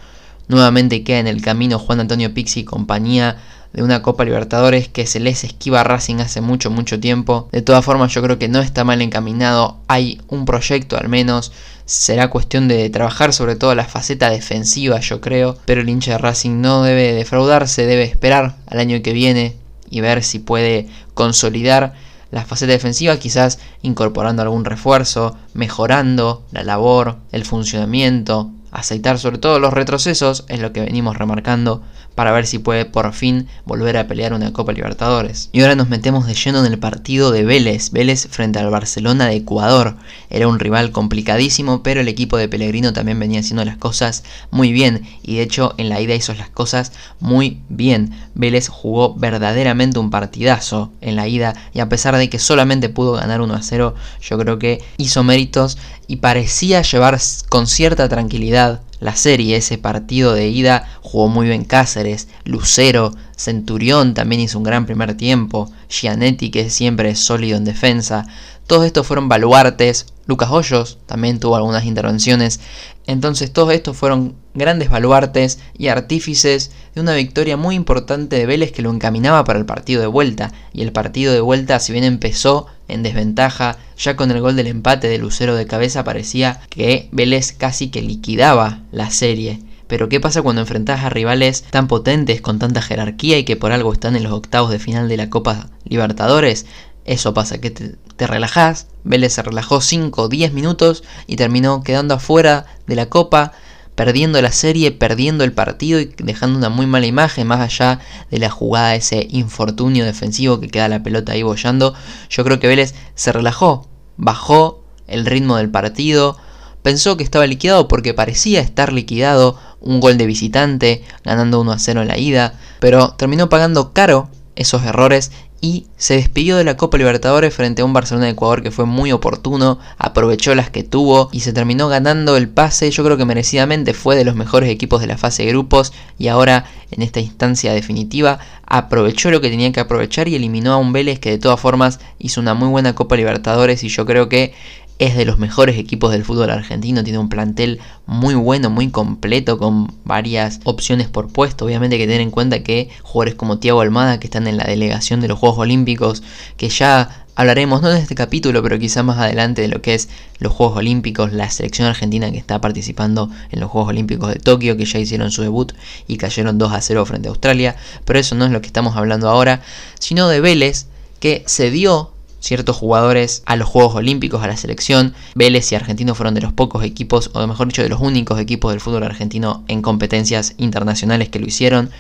Nuevamente 0.49 1.05
queda 1.05 1.19
en 1.19 1.27
el 1.27 1.43
camino 1.43 1.79
Juan 1.79 2.01
Antonio 2.01 2.33
Pixi 2.33 2.61
y 2.61 2.65
compañía 2.65 3.37
de 3.73 3.83
una 3.83 4.03
Copa 4.03 4.25
Libertadores 4.25 4.89
que 4.89 5.07
se 5.07 5.21
les 5.21 5.45
esquiva 5.45 5.81
a 5.81 5.85
Racing 5.85 6.17
hace 6.17 6.41
mucho, 6.41 6.71
mucho 6.71 7.01
tiempo. 7.01 7.49
De 7.53 7.63
todas 7.63 7.85
formas, 7.85 8.13
yo 8.13 8.23
creo 8.23 8.39
que 8.39 8.49
no 8.49 8.61
está 8.61 8.85
mal 8.85 9.01
encaminado. 9.01 9.79
Hay 9.89 10.21
un 10.29 10.45
proyecto 10.45 10.97
al 10.97 11.09
menos. 11.09 11.53
Será 11.85 12.31
cuestión 12.31 12.69
de 12.69 12.91
trabajar 12.91 13.33
sobre 13.33 13.57
todo 13.57 13.75
la 13.75 13.85
faceta 13.85 14.31
defensiva, 14.31 15.01
yo 15.01 15.21
creo. 15.21 15.57
Pero 15.65 15.81
el 15.81 15.89
hincha 15.89 16.13
de 16.13 16.19
Racing 16.19 16.61
no 16.61 16.83
debe 16.83 17.13
defraudarse, 17.13 17.87
debe 17.87 18.05
esperar 18.05 18.57
al 18.67 18.79
año 18.79 19.01
que 19.03 19.13
viene 19.13 19.57
y 19.91 20.01
ver 20.01 20.23
si 20.23 20.39
puede 20.39 20.89
consolidar 21.15 21.95
la 22.31 22.45
faceta 22.45 22.73
defensiva, 22.73 23.19
quizás 23.19 23.59
incorporando 23.83 24.43
algún 24.43 24.65
refuerzo, 24.65 25.37
mejorando 25.53 26.45
la 26.51 26.65
labor, 26.65 27.19
el 27.31 27.45
funcionamiento, 27.45 28.51
aceitar 28.71 29.19
sobre 29.19 29.37
todo 29.37 29.59
los 29.59 29.75
retrocesos, 29.75 30.47
es 30.49 30.61
lo 30.61 30.73
que 30.73 30.81
venimos 30.81 31.19
remarcando 31.19 31.83
para 32.15 32.33
ver 32.33 32.47
si 32.47 32.59
puede 32.59 32.85
por 32.85 33.13
fin 33.13 33.49
volver 33.65 33.97
a 33.97 34.07
pelear 34.07 34.33
una 34.33 34.53
Copa 34.53 34.73
Libertadores. 34.73 35.49
Y 35.53 35.61
ahora 35.61 35.75
nos 35.75 35.89
metemos 35.89 36.27
de 36.27 36.35
lleno 36.35 36.65
en 36.65 36.73
el 36.73 36.79
partido 36.79 37.31
de 37.31 37.45
Vélez, 37.45 37.91
Vélez 37.91 38.29
frente 38.29 38.59
al 38.59 38.71
Barcelona 38.71 39.27
de 39.27 39.37
Ecuador. 39.37 39.97
Era 40.31 40.49
un 40.49 40.59
rival 40.59 40.93
complicadísimo, 40.93 41.83
pero 41.83 42.01
el 42.01 42.09
equipo 42.09 42.37
de 42.37 42.49
Pellegrino 42.49 42.93
también 42.93 43.19
venía 43.19 43.41
haciendo 43.41 43.65
las 43.65 43.77
cosas 43.77 44.25
muy 44.51 44.73
bien 44.73 45.03
y 45.23 45.37
de 45.37 45.43
hecho 45.43 45.75
en 45.79 45.89
la 45.89 46.01
ida 46.01 46.15
hizo 46.15 46.35
las 46.35 46.51
cosas 46.51 46.93
muy 47.21 47.61
bien. 47.69 48.13
Vélez 48.35 48.69
jugó 48.69 49.15
verdaderamente 49.15 49.99
un 49.99 50.11
partidazo 50.11 50.93
en 51.01 51.17
la 51.17 51.29
ida 51.29 51.55
y 51.73 51.81
a 51.81 51.89
pesar 51.89 52.17
de 52.17 52.29
que 52.29 52.39
solamente 52.39 52.89
pudo 52.89 53.13
ganar 53.13 53.41
1 53.41 53.55
a 53.55 53.63
0, 53.63 53.95
yo 54.21 54.39
creo 54.39 54.59
que 54.59 54.83
hizo 54.97 55.23
méritos 55.23 55.79
y 56.07 56.17
parecía 56.17 56.83
llevar 56.83 57.19
con 57.49 57.67
cierta 57.67 58.09
tranquilidad 58.09 58.81
la 59.03 59.17
serie, 59.17 59.57
ese 59.57 59.79
partido 59.79 60.33
de 60.33 60.49
ida 60.49 60.89
jugó 61.03 61.29
muy 61.29 61.49
bien 61.49 61.65
Cáceres, 61.65 62.29
Lucero, 62.45 63.13
Centurión 63.37 64.15
también 64.15 64.41
hizo 64.41 64.59
un 64.59 64.65
gran 64.65 64.87
primer 64.87 65.17
tiempo, 65.17 65.71
Gianetti 65.89 66.51
que 66.51 66.71
siempre 66.71 67.11
es 67.11 67.19
sólido 67.19 67.57
en 67.57 67.65
defensa, 67.65 68.27
todos 68.69 68.87
estos 68.87 69.05
fueron 69.05 69.29
baluartes, 69.29 70.07
Lucas 70.27 70.51
Hoyos 70.51 70.99
también 71.07 71.41
tuvo 71.41 71.57
algunas 71.57 71.85
intervenciones, 71.85 72.61
entonces 73.07 73.53
todos 73.53 73.73
estos 73.73 73.97
fueron 73.97 74.35
grandes 74.55 74.91
baluartes 74.91 75.59
y 75.77 75.89
artífices 75.89 76.71
de 76.95 77.01
una 77.01 77.15
victoria 77.15 77.57
muy 77.57 77.75
importante 77.75 78.37
de 78.37 78.47
Vélez 78.47 78.73
que 78.73 78.83
lo 78.83 78.91
encaminaba 78.91 79.45
para 79.45 79.59
el 79.59 79.67
partido 79.67 80.01
de 80.01 80.07
vuelta, 80.07 80.53
y 80.73 80.83
el 80.83 80.93
partido 80.93 81.33
de 81.33 81.41
vuelta 81.41 81.81
si 81.81 81.93
bien 81.93 82.05
empezó 82.05 82.67
en 82.89 83.03
desventaja, 83.03 83.79
ya 83.97 84.17
con 84.17 84.31
el 84.31 84.41
gol 84.41 84.57
del 84.57 84.67
empate 84.67 85.09
de 85.09 85.19
Lucero 85.19 85.57
de 85.57 85.67
cabeza 85.67 86.05
parecía 86.05 86.61
que 86.69 87.09
Vélez 87.13 87.53
casi 87.53 87.89
que 87.89 88.03
liquidaba 88.03 88.81
la 88.93 89.11
serie. 89.11 89.61
Pero 89.87 90.09
¿qué 90.09 90.21
pasa 90.21 90.41
cuando 90.41 90.63
enfrentás 90.63 91.05
a 91.05 91.11
rivales 91.11 91.65
tan 91.71 91.87
potentes, 91.87 92.41
con 92.41 92.59
tanta 92.59 92.81
jerarquía 92.81 93.37
y 93.37 93.45
que 93.45 93.57
por 93.57 93.73
algo 93.73 93.93
están 93.93 94.17
en 94.17 94.23
los 94.23 94.33
octavos 94.33 94.71
de 94.71 94.79
final 94.79 95.07
de 95.07 95.19
la 95.19 95.29
Copa 95.29 95.69
Libertadores? 95.85 96.65
Eso 97.05 97.35
pasa, 97.35 97.59
que 97.59 97.71
te, 97.71 97.97
te 98.17 98.27
relajás. 98.27 98.87
Vélez 99.05 99.35
se 99.35 99.43
relajó 99.43 99.81
5 99.81 100.23
o 100.23 100.29
10 100.29 100.53
minutos 100.53 101.03
y 101.27 101.37
terminó 101.37 101.83
quedando 101.83 102.15
afuera 102.15 102.67
de 102.87 102.97
la 102.97 103.07
copa, 103.07 103.53
perdiendo 103.95 104.41
la 104.41 104.53
serie, 104.53 104.93
perdiendo 104.93 105.45
el 105.45 105.53
partido 105.53 106.01
y 106.01 106.15
dejando 106.19 106.59
una 106.59 106.69
muy 106.69 106.87
mala 106.87 107.07
imagen, 107.07 107.47
más 107.47 107.61
allá 107.61 108.01
de 108.31 108.39
la 108.39 108.51
jugada, 108.51 108.95
ese 108.95 109.27
infortunio 109.31 110.05
defensivo 110.05 110.61
que 110.61 110.69
queda 110.69 110.89
la 110.89 111.03
pelota 111.03 111.33
ahí 111.33 111.43
bollando. 111.43 111.95
Yo 112.31 112.45
creo 112.45 112.61
que 112.61 112.69
Vélez 112.69 112.95
se 113.15 113.33
relajó, 113.33 113.89
bajó 114.17 114.85
el 115.09 115.27
ritmo 115.27 115.57
del 115.57 115.71
partido, 115.71 116.39
pensó 116.83 117.17
que 117.17 117.25
estaba 117.25 117.47
liquidado 117.47 117.89
porque 117.89 118.15
parecía 118.15 118.61
estar 118.61 118.93
liquidado, 118.93 119.59
un 119.81 120.01
gol 120.01 120.17
de 120.17 120.27
visitante, 120.27 121.05
ganando 121.25 121.61
1 121.61 121.73
a 121.73 121.79
0 121.79 122.03
en 122.03 122.09
la 122.09 122.19
ida, 122.19 122.55
pero 122.81 123.15
terminó 123.15 123.49
pagando 123.49 123.93
caro 123.93 124.31
esos 124.55 124.85
errores 124.85 125.33
y 125.65 125.87
se 125.97 126.15
despidió 126.15 126.57
de 126.57 126.65
la 126.65 126.77
Copa 126.77 126.99
Libertadores 126.99 127.55
frente 127.55 127.83
a 127.83 127.85
un 127.85 127.93
Barcelona 127.93 128.27
de 128.27 128.33
Ecuador 128.33 128.65
que 128.65 128.73
fue 128.73 128.85
muy 128.85 129.13
oportuno, 129.13 129.79
aprovechó 129.97 130.57
las 130.57 130.71
que 130.71 130.83
tuvo 130.83 131.31
y 131.31 131.41
se 131.41 131.53
terminó 131.53 131.89
ganando 131.89 132.37
el 132.37 132.49
pase, 132.49 132.91
yo 132.91 133.05
creo 133.05 133.17
que 133.17 133.25
merecidamente 133.25 133.95
fue 133.95 134.17
de 134.17 134.25
los 134.25 134.35
mejores 134.35 134.69
equipos 134.69 135.01
de 135.01 135.07
la 135.07 135.17
fase 135.17 135.45
de 135.45 135.51
grupos 135.51 135.93
y 136.19 136.27
ahora 136.27 136.65
en 136.91 137.01
esta 137.01 137.21
instancia 137.21 137.73
definitiva 137.73 138.41
aprovechó 138.67 139.31
lo 139.31 139.41
que 139.41 139.51
tenía 139.51 139.71
que 139.71 139.79
aprovechar 139.79 140.27
y 140.27 140.35
eliminó 140.35 140.73
a 140.73 140.79
un 140.79 140.93
Vélez 140.93 141.21
que 141.21 141.31
de 141.31 141.39
todas 141.39 141.61
formas 141.61 142.01
hizo 142.19 142.41
una 142.41 142.55
muy 142.55 142.69
buena 142.69 142.97
Copa 142.97 143.15
Libertadores 143.15 143.85
y 143.85 143.89
yo 143.89 144.05
creo 144.05 144.29
que 144.29 144.55
es 145.03 145.17
de 145.17 145.25
los 145.25 145.37
mejores 145.37 145.77
equipos 145.79 146.13
del 146.13 146.25
fútbol 146.25 146.51
argentino, 146.51 147.03
tiene 147.03 147.19
un 147.19 147.29
plantel 147.29 147.81
muy 148.07 148.37
bueno, 148.37 148.71
muy 148.71 148.91
completo, 148.91 149.59
con 149.59 149.93
varias 150.05 150.61
opciones 150.63 151.09
por 151.09 151.27
puesto. 151.27 151.65
Obviamente 151.65 151.99
que 151.99 152.07
tener 152.07 152.21
en 152.21 152.31
cuenta 152.31 152.63
que 152.63 152.89
jugadores 153.03 153.35
como 153.35 153.59
Thiago 153.59 153.81
Almada, 153.81 154.21
que 154.21 154.29
están 154.29 154.47
en 154.47 154.57
la 154.57 154.65
delegación 154.65 155.21
de 155.21 155.27
los 155.27 155.41
Juegos 155.41 155.59
Olímpicos, 155.59 156.23
que 156.57 156.69
ya 156.69 157.27
hablaremos, 157.35 157.83
no 157.83 157.91
en 157.91 157.97
este 157.97 158.15
capítulo, 158.15 158.63
pero 158.63 158.79
quizá 158.79 159.03
más 159.03 159.19
adelante 159.19 159.61
de 159.61 159.67
lo 159.67 159.83
que 159.83 159.95
es 159.95 160.09
los 160.39 160.53
Juegos 160.53 160.77
Olímpicos, 160.77 161.33
la 161.33 161.51
selección 161.51 161.89
argentina 161.89 162.31
que 162.31 162.39
está 162.39 162.61
participando 162.61 163.29
en 163.51 163.59
los 163.59 163.73
Juegos 163.73 163.89
Olímpicos 163.89 164.33
de 164.33 164.39
Tokio, 164.39 164.77
que 164.77 164.85
ya 164.85 165.01
hicieron 165.01 165.33
su 165.33 165.43
debut 165.43 165.73
y 166.07 166.17
cayeron 166.17 166.59
2 166.59 166.73
a 166.73 166.81
0 166.81 167.07
frente 167.07 167.27
a 167.27 167.31
Australia. 167.31 167.75
Pero 168.05 168.21
eso 168.21 168.37
no 168.37 168.45
es 168.45 168.53
lo 168.53 168.61
que 168.61 168.69
estamos 168.69 168.97
hablando 168.97 169.29
ahora, 169.29 169.63
sino 169.99 170.29
de 170.29 170.41
Vélez, 170.41 170.87
que 171.19 171.43
se 171.47 171.73
dio 171.73 172.13
ciertos 172.43 172.77
jugadores 172.77 173.43
a 173.47 173.57
los 173.57 173.69
Juegos 173.69 173.95
Olímpicos, 173.95 174.43
a 174.43 174.49
la 174.49 174.57
selección. 174.57 175.15
Vélez 175.35 175.71
y 175.73 175.77
Argentino 175.77 176.15
fueron 176.15 176.35
de 176.35 176.43
los 176.43 176.53
pocos 176.53 176.85
equipos, 176.85 177.31
o 177.33 177.47
mejor 177.47 177.69
dicho, 177.69 177.83
de 177.83 177.89
los 177.89 178.01
únicos 178.01 178.39
equipos 178.39 178.73
del 178.73 178.81
fútbol 178.81 179.05
argentino 179.05 179.65
en 179.69 179.81
competencias 179.81 180.55
internacionales 180.59 181.29
que 181.29 181.39
lo 181.39 181.47
hicieron. 181.47 181.91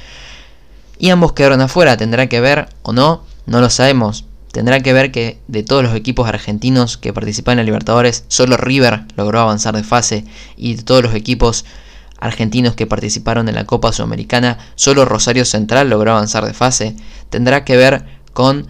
Y 0.99 1.11
ambos 1.11 1.33
quedaron 1.33 1.61
afuera, 1.61 1.97
tendrá 1.97 2.29
que 2.29 2.41
ver 2.41 2.69
o 2.83 2.93
no, 2.93 3.23
no 3.47 3.61
lo 3.61 3.71
sabemos. 3.71 4.27
Tendrá 4.51 4.81
que 4.81 4.93
ver 4.93 5.13
que 5.13 5.39
de 5.49 5.63
todos 5.63 5.83
los 5.83 5.95
equipos 5.95 6.29
argentinos 6.29 6.99
que 6.99 7.13
participan 7.13 7.53
en 7.53 7.59
la 7.59 7.65
Libertadores, 7.65 8.25
solo 8.29 8.59
River 8.59 9.05
logró 9.17 9.41
avanzar 9.41 9.75
de 9.75 9.85
fase 9.85 10.25
y 10.57 10.75
de 10.75 10.83
todos 10.83 11.03
los 11.03 11.15
equipos 11.15 11.65
argentinos 12.19 12.75
que 12.75 12.87
participaron 12.87 13.49
en 13.49 13.55
la 13.55 13.65
Copa 13.65 13.93
Sudamericana, 13.93 14.59
solo 14.75 15.05
Rosario 15.05 15.45
Central 15.45 15.89
logró 15.89 16.13
avanzar 16.13 16.45
de 16.45 16.53
fase. 16.53 16.95
Tendrá 17.31 17.65
que 17.65 17.77
ver 17.77 18.05
con 18.33 18.67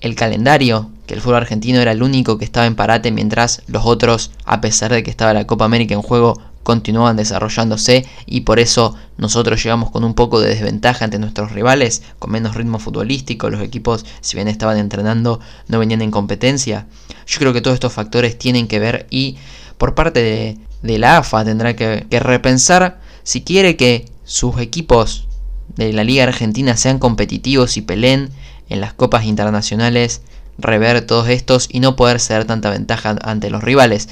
el 0.00 0.14
calendario, 0.16 0.90
que 1.10 1.14
el 1.14 1.22
fútbol 1.22 1.38
argentino 1.38 1.80
era 1.80 1.90
el 1.90 2.04
único 2.04 2.38
que 2.38 2.44
estaba 2.44 2.66
en 2.66 2.76
parate 2.76 3.10
mientras 3.10 3.62
los 3.66 3.84
otros, 3.84 4.30
a 4.44 4.60
pesar 4.60 4.92
de 4.92 5.02
que 5.02 5.10
estaba 5.10 5.34
la 5.34 5.44
Copa 5.44 5.64
América 5.64 5.92
en 5.92 6.02
juego, 6.02 6.40
continuaban 6.62 7.16
desarrollándose 7.16 8.06
y 8.26 8.42
por 8.42 8.60
eso 8.60 8.94
nosotros 9.18 9.60
llegamos 9.60 9.90
con 9.90 10.04
un 10.04 10.14
poco 10.14 10.40
de 10.40 10.50
desventaja 10.50 11.04
ante 11.04 11.18
nuestros 11.18 11.50
rivales, 11.50 12.04
con 12.20 12.30
menos 12.30 12.54
ritmo 12.54 12.78
futbolístico, 12.78 13.50
los 13.50 13.60
equipos 13.60 14.06
si 14.20 14.36
bien 14.36 14.46
estaban 14.46 14.78
entrenando 14.78 15.40
no 15.66 15.80
venían 15.80 16.00
en 16.00 16.12
competencia. 16.12 16.86
Yo 17.26 17.40
creo 17.40 17.52
que 17.52 17.60
todos 17.60 17.74
estos 17.74 17.92
factores 17.92 18.38
tienen 18.38 18.68
que 18.68 18.78
ver 18.78 19.08
y 19.10 19.36
por 19.78 19.96
parte 19.96 20.60
de, 20.82 20.98
la 20.98 21.16
AFA 21.16 21.44
tendrá 21.44 21.74
que, 21.74 22.06
que 22.08 22.20
repensar 22.20 23.00
si 23.24 23.42
quiere 23.42 23.76
que 23.76 24.08
sus 24.24 24.60
equipos 24.60 25.26
de 25.74 25.92
la 25.92 26.04
Liga 26.04 26.22
Argentina 26.22 26.76
sean 26.76 27.00
competitivos 27.00 27.76
y 27.76 27.82
peleen 27.82 28.30
en 28.68 28.80
las 28.80 28.94
copas 28.94 29.24
internacionales 29.24 30.22
rever 30.60 31.00
todos 31.02 31.28
estos 31.28 31.68
y 31.70 31.80
no 31.80 31.96
poder 31.96 32.20
ceder 32.20 32.44
tanta 32.44 32.70
ventaja 32.70 33.16
ante 33.22 33.50
los 33.50 33.62
rivales. 33.62 34.08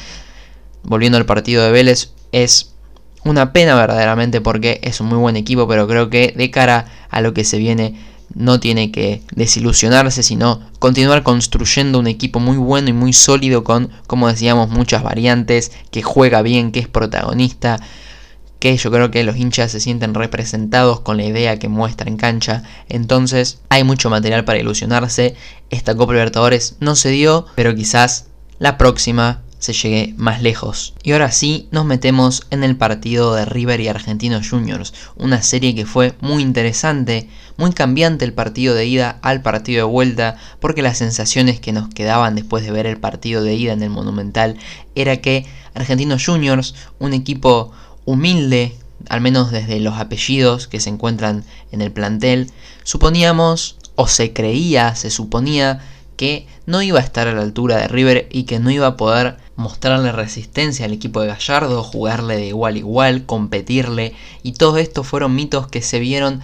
Volviendo 0.83 1.19
al 1.19 1.26
partido 1.26 1.64
de 1.64 1.71
Vélez, 1.71 2.12
es 2.33 2.73
una 3.25 3.52
pena 3.52 3.75
verdaderamente 3.75 4.40
porque 4.40 4.81
es 4.83 5.00
un 5.00 5.09
muy 5.09 5.19
buen 5.19 5.37
equipo, 5.37 5.67
pero 5.69 5.87
creo 5.87 6.11
que 6.11 6.33
de 6.37 6.50
cara 6.50 6.87
a 7.11 7.21
lo 7.21 7.35
que 7.35 7.45
se 7.45 7.59
viene 7.59 7.95
no 8.35 8.61
tiene 8.61 8.93
que 8.93 9.23
desilusionarse, 9.35 10.23
sino 10.23 10.61
continuar 10.78 11.23
construyendo 11.23 11.99
un 11.99 12.07
equipo 12.07 12.40
muy 12.40 12.57
bueno 12.57 12.90
y 12.90 12.93
muy 12.93 13.12
sólido 13.12 13.64
con, 13.64 13.90
como 14.07 14.28
decíamos, 14.28 14.69
muchas 14.71 15.02
variantes, 15.02 15.73
que 15.90 16.02
juega 16.02 16.43
bien, 16.43 16.71
que 16.71 16.81
es 16.81 16.88
protagonista, 16.88 17.81
que 18.58 18.76
yo 18.76 18.90
creo 18.90 19.10
que 19.10 19.24
los 19.24 19.36
hinchas 19.36 19.72
se 19.72 19.80
sienten 19.80 20.14
representados 20.14 21.00
con 21.00 21.16
la 21.16 21.24
idea 21.24 21.58
que 21.58 21.68
muestra 21.68 22.08
en 22.08 22.16
cancha. 22.16 22.62
Entonces 22.88 23.60
hay 23.68 23.84
mucho 23.84 24.10
material 24.10 24.44
para 24.44 24.58
ilusionarse. 24.58 25.34
Esta 25.70 25.94
Copa 25.94 26.12
Libertadores 26.12 26.76
no 26.80 26.96
se 26.96 27.10
dio, 27.10 27.46
pero 27.54 27.74
quizás 27.74 28.26
la 28.58 28.78
próxima 28.78 29.42
se 29.58 29.72
llegue 29.72 30.14
más 30.16 30.42
lejos. 30.42 30.94
Y 31.02 31.12
ahora 31.12 31.32
sí, 31.32 31.68
nos 31.70 31.84
metemos 31.84 32.46
en 32.50 32.64
el 32.64 32.76
partido 32.76 33.34
de 33.34 33.44
River 33.44 33.80
y 33.80 33.88
Argentinos 33.88 34.48
Juniors, 34.48 34.94
una 35.16 35.42
serie 35.42 35.74
que 35.74 35.86
fue 35.86 36.14
muy 36.20 36.42
interesante, 36.42 37.28
muy 37.56 37.72
cambiante 37.72 38.24
el 38.24 38.32
partido 38.32 38.74
de 38.74 38.86
ida 38.86 39.18
al 39.22 39.42
partido 39.42 39.86
de 39.86 39.92
vuelta, 39.92 40.36
porque 40.60 40.82
las 40.82 40.98
sensaciones 40.98 41.60
que 41.60 41.72
nos 41.72 41.88
quedaban 41.88 42.36
después 42.36 42.64
de 42.64 42.70
ver 42.70 42.86
el 42.86 42.98
partido 42.98 43.42
de 43.42 43.54
ida 43.54 43.72
en 43.72 43.82
el 43.82 43.90
Monumental 43.90 44.56
era 44.94 45.16
que 45.16 45.44
Argentinos 45.74 46.24
Juniors, 46.24 46.74
un 46.98 47.12
equipo 47.12 47.72
humilde, 48.08 48.74
al 49.10 49.20
menos 49.20 49.50
desde 49.50 49.80
los 49.80 49.98
apellidos 49.98 50.66
que 50.66 50.80
se 50.80 50.88
encuentran 50.88 51.44
en 51.72 51.82
el 51.82 51.92
plantel, 51.92 52.50
suponíamos, 52.82 53.76
o 53.96 54.08
se 54.08 54.32
creía, 54.32 54.94
se 54.94 55.10
suponía, 55.10 55.82
que 56.16 56.46
no 56.64 56.80
iba 56.80 57.00
a 57.00 57.02
estar 57.02 57.28
a 57.28 57.34
la 57.34 57.42
altura 57.42 57.76
de 57.76 57.86
River 57.86 58.26
y 58.32 58.44
que 58.44 58.60
no 58.60 58.70
iba 58.70 58.86
a 58.86 58.96
poder 58.96 59.36
mostrarle 59.56 60.10
resistencia 60.10 60.86
al 60.86 60.94
equipo 60.94 61.20
de 61.20 61.26
Gallardo, 61.26 61.82
jugarle 61.82 62.38
de 62.38 62.46
igual 62.46 62.76
a 62.76 62.78
igual, 62.78 63.26
competirle, 63.26 64.14
y 64.42 64.52
todos 64.52 64.78
estos 64.78 65.06
fueron 65.06 65.34
mitos 65.34 65.68
que 65.68 65.82
se 65.82 65.98
vieron 65.98 66.40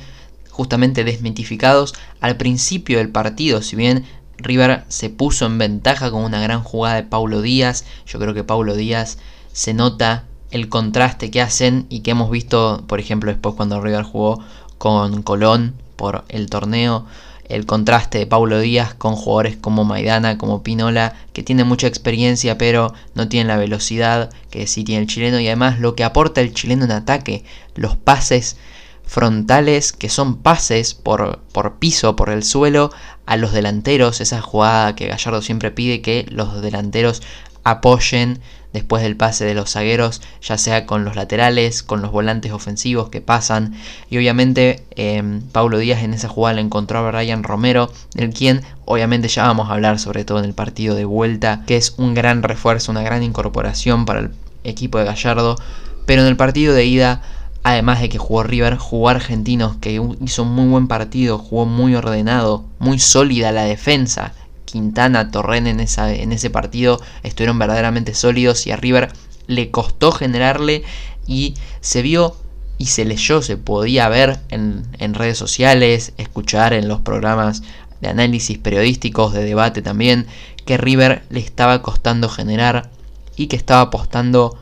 justamente 0.50 1.02
desmitificados 1.02 1.94
al 2.20 2.36
principio 2.36 2.98
del 2.98 3.08
partido, 3.08 3.62
si 3.62 3.74
bien 3.74 4.04
River 4.36 4.84
se 4.88 5.08
puso 5.08 5.46
en 5.46 5.56
ventaja 5.56 6.10
con 6.10 6.24
una 6.24 6.42
gran 6.42 6.62
jugada 6.62 6.96
de 6.96 7.04
Paulo 7.04 7.40
Díaz, 7.40 7.86
yo 8.06 8.18
creo 8.18 8.34
que 8.34 8.44
Paulo 8.44 8.74
Díaz 8.74 9.16
se 9.54 9.72
nota 9.72 10.24
el 10.54 10.68
contraste 10.68 11.32
que 11.32 11.40
hacen 11.40 11.86
y 11.88 12.00
que 12.00 12.12
hemos 12.12 12.30
visto, 12.30 12.84
por 12.86 13.00
ejemplo, 13.00 13.32
después 13.32 13.56
cuando 13.56 13.80
River 13.80 14.04
jugó 14.04 14.38
con 14.78 15.24
Colón 15.24 15.74
por 15.96 16.24
el 16.28 16.48
torneo, 16.48 17.06
el 17.48 17.66
contraste 17.66 18.18
de 18.18 18.26
Paulo 18.28 18.60
Díaz 18.60 18.94
con 18.94 19.16
jugadores 19.16 19.56
como 19.56 19.84
Maidana, 19.84 20.38
como 20.38 20.62
Pinola, 20.62 21.16
que 21.32 21.42
tienen 21.42 21.66
mucha 21.66 21.88
experiencia 21.88 22.56
pero 22.56 22.94
no 23.16 23.26
tienen 23.26 23.48
la 23.48 23.56
velocidad 23.56 24.30
que 24.50 24.68
sí 24.68 24.84
tiene 24.84 25.02
el 25.02 25.08
chileno 25.08 25.40
y 25.40 25.48
además 25.48 25.80
lo 25.80 25.96
que 25.96 26.04
aporta 26.04 26.40
el 26.40 26.54
chileno 26.54 26.84
en 26.84 26.92
ataque, 26.92 27.42
los 27.74 27.96
pases 27.96 28.56
frontales 29.04 29.92
que 29.92 30.08
son 30.08 30.36
pases 30.36 30.94
por, 30.94 31.40
por 31.50 31.80
piso, 31.80 32.14
por 32.14 32.30
el 32.30 32.44
suelo 32.44 32.92
a 33.26 33.36
los 33.36 33.52
delanteros, 33.52 34.20
esa 34.20 34.40
jugada 34.40 34.94
que 34.94 35.08
Gallardo 35.08 35.42
siempre 35.42 35.72
pide 35.72 36.00
que 36.00 36.26
los 36.30 36.62
delanteros 36.62 37.22
apoyen 37.64 38.38
después 38.74 39.02
del 39.02 39.16
pase 39.16 39.46
de 39.46 39.54
los 39.54 39.70
zagueros, 39.70 40.20
ya 40.42 40.58
sea 40.58 40.84
con 40.84 41.04
los 41.04 41.16
laterales, 41.16 41.82
con 41.82 42.02
los 42.02 42.10
volantes 42.10 42.52
ofensivos 42.52 43.08
que 43.08 43.22
pasan. 43.22 43.74
Y 44.10 44.18
obviamente 44.18 44.82
eh, 44.96 45.40
Paulo 45.52 45.78
Díaz 45.78 46.02
en 46.02 46.12
esa 46.12 46.28
jugada 46.28 46.56
le 46.56 46.60
encontró 46.60 46.98
a 46.98 47.10
Brian 47.10 47.44
Romero, 47.44 47.90
del 48.14 48.34
quien 48.34 48.60
obviamente 48.84 49.28
ya 49.28 49.44
vamos 49.46 49.70
a 49.70 49.72
hablar 49.72 49.98
sobre 49.98 50.24
todo 50.26 50.40
en 50.40 50.44
el 50.44 50.54
partido 50.54 50.94
de 50.94 51.06
vuelta, 51.06 51.62
que 51.66 51.76
es 51.76 51.94
un 51.96 52.12
gran 52.12 52.42
refuerzo, 52.42 52.92
una 52.92 53.02
gran 53.02 53.22
incorporación 53.22 54.04
para 54.04 54.20
el 54.20 54.30
equipo 54.64 54.98
de 54.98 55.04
Gallardo. 55.04 55.56
Pero 56.04 56.20
en 56.20 56.28
el 56.28 56.36
partido 56.36 56.74
de 56.74 56.84
ida 56.84 57.22
Además 57.66 58.02
de 58.02 58.10
que 58.10 58.18
jugó 58.18 58.42
River, 58.42 58.76
jugó 58.76 59.08
Argentinos, 59.08 59.76
que 59.78 59.98
hizo 60.20 60.42
un 60.42 60.52
muy 60.52 60.68
buen 60.68 60.86
partido, 60.86 61.38
jugó 61.38 61.64
muy 61.64 61.94
ordenado, 61.94 62.66
muy 62.78 62.98
sólida 62.98 63.52
la 63.52 63.64
defensa. 63.64 64.34
Quintana, 64.74 65.30
Torren 65.30 65.68
en, 65.68 65.78
esa, 65.78 66.12
en 66.12 66.32
ese 66.32 66.50
partido 66.50 67.00
estuvieron 67.22 67.60
verdaderamente 67.60 68.12
sólidos 68.12 68.66
y 68.66 68.72
a 68.72 68.76
River 68.76 69.12
le 69.46 69.70
costó 69.70 70.10
generarle 70.10 70.82
y 71.28 71.54
se 71.80 72.02
vio 72.02 72.34
y 72.76 72.86
se 72.86 73.04
leyó, 73.04 73.40
se 73.40 73.56
podía 73.56 74.08
ver 74.08 74.40
en, 74.48 74.84
en 74.98 75.14
redes 75.14 75.38
sociales, 75.38 76.12
escuchar 76.18 76.72
en 76.72 76.88
los 76.88 76.98
programas 76.98 77.62
de 78.00 78.08
análisis 78.08 78.58
periodísticos, 78.58 79.32
de 79.32 79.44
debate 79.44 79.80
también, 79.80 80.26
que 80.66 80.76
River 80.76 81.22
le 81.30 81.38
estaba 81.38 81.80
costando 81.80 82.28
generar 82.28 82.90
y 83.36 83.46
que 83.46 83.54
estaba 83.54 83.82
apostando 83.82 84.58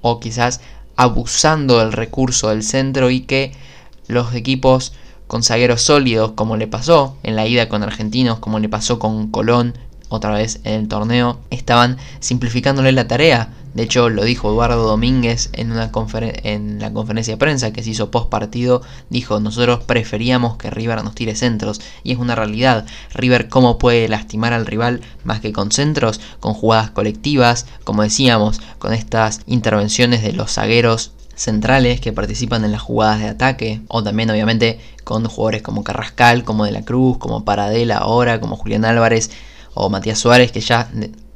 o 0.00 0.18
quizás 0.18 0.60
abusando 0.96 1.78
del 1.78 1.92
recurso 1.92 2.48
del 2.48 2.64
centro 2.64 3.10
y 3.10 3.20
que 3.20 3.52
los 4.08 4.34
equipos 4.34 4.92
con 5.26 5.42
zagueros 5.42 5.82
sólidos, 5.82 6.32
como 6.32 6.56
le 6.56 6.66
pasó 6.66 7.16
en 7.22 7.36
la 7.36 7.46
ida 7.46 7.68
con 7.68 7.82
Argentinos, 7.82 8.38
como 8.38 8.58
le 8.58 8.68
pasó 8.68 8.98
con 8.98 9.28
Colón, 9.30 9.74
otra 10.08 10.30
vez 10.30 10.60
en 10.64 10.74
el 10.74 10.88
torneo, 10.88 11.40
estaban 11.50 11.98
simplificándole 12.20 12.92
la 12.92 13.08
tarea. 13.08 13.52
De 13.74 13.82
hecho, 13.82 14.08
lo 14.08 14.24
dijo 14.24 14.48
Eduardo 14.48 14.86
Domínguez 14.86 15.50
en, 15.52 15.76
la 15.76 15.90
conferencia 15.90 17.34
de 17.34 17.36
prensa 17.36 17.72
que 17.72 17.82
se 17.82 17.90
hizo 17.90 18.10
post 18.10 18.30
partido. 18.30 18.82
Dijo, 19.10 19.38
nosotros 19.40 19.84
preferíamos 19.84 20.56
que 20.56 20.70
River 20.70 21.04
nos 21.04 21.14
tire 21.14 21.34
centros. 21.34 21.80
Y 22.02 22.12
es 22.12 22.18
una 22.18 22.34
realidad. 22.34 22.86
River 23.12 23.48
cómo 23.48 23.78
puede 23.78 24.08
lastimar 24.08 24.54
al 24.54 24.64
rival 24.64 25.02
más 25.24 25.40
que 25.40 25.52
con 25.52 25.72
centros, 25.72 26.20
con 26.40 26.54
jugadas 26.54 26.90
colectivas, 26.90 27.66
como 27.84 28.02
decíamos, 28.02 28.60
con 28.78 28.94
estas 28.94 29.40
intervenciones 29.46 30.22
de 30.22 30.32
los 30.32 30.52
zagueros 30.52 31.12
centrales 31.36 32.00
que 32.00 32.12
participan 32.12 32.64
en 32.64 32.72
las 32.72 32.82
jugadas 32.82 33.20
de 33.20 33.28
ataque, 33.28 33.82
o 33.88 34.02
también 34.02 34.30
obviamente 34.30 34.80
con 35.04 35.24
jugadores 35.26 35.62
como 35.62 35.84
Carrascal, 35.84 36.42
como 36.42 36.64
De 36.64 36.72
la 36.72 36.82
Cruz, 36.82 37.18
como 37.18 37.44
Paradela 37.44 37.98
ahora, 37.98 38.40
como 38.40 38.56
Julián 38.56 38.84
Álvarez 38.84 39.30
o 39.74 39.88
Matías 39.90 40.18
Suárez, 40.18 40.50
que 40.50 40.60
ya 40.60 40.88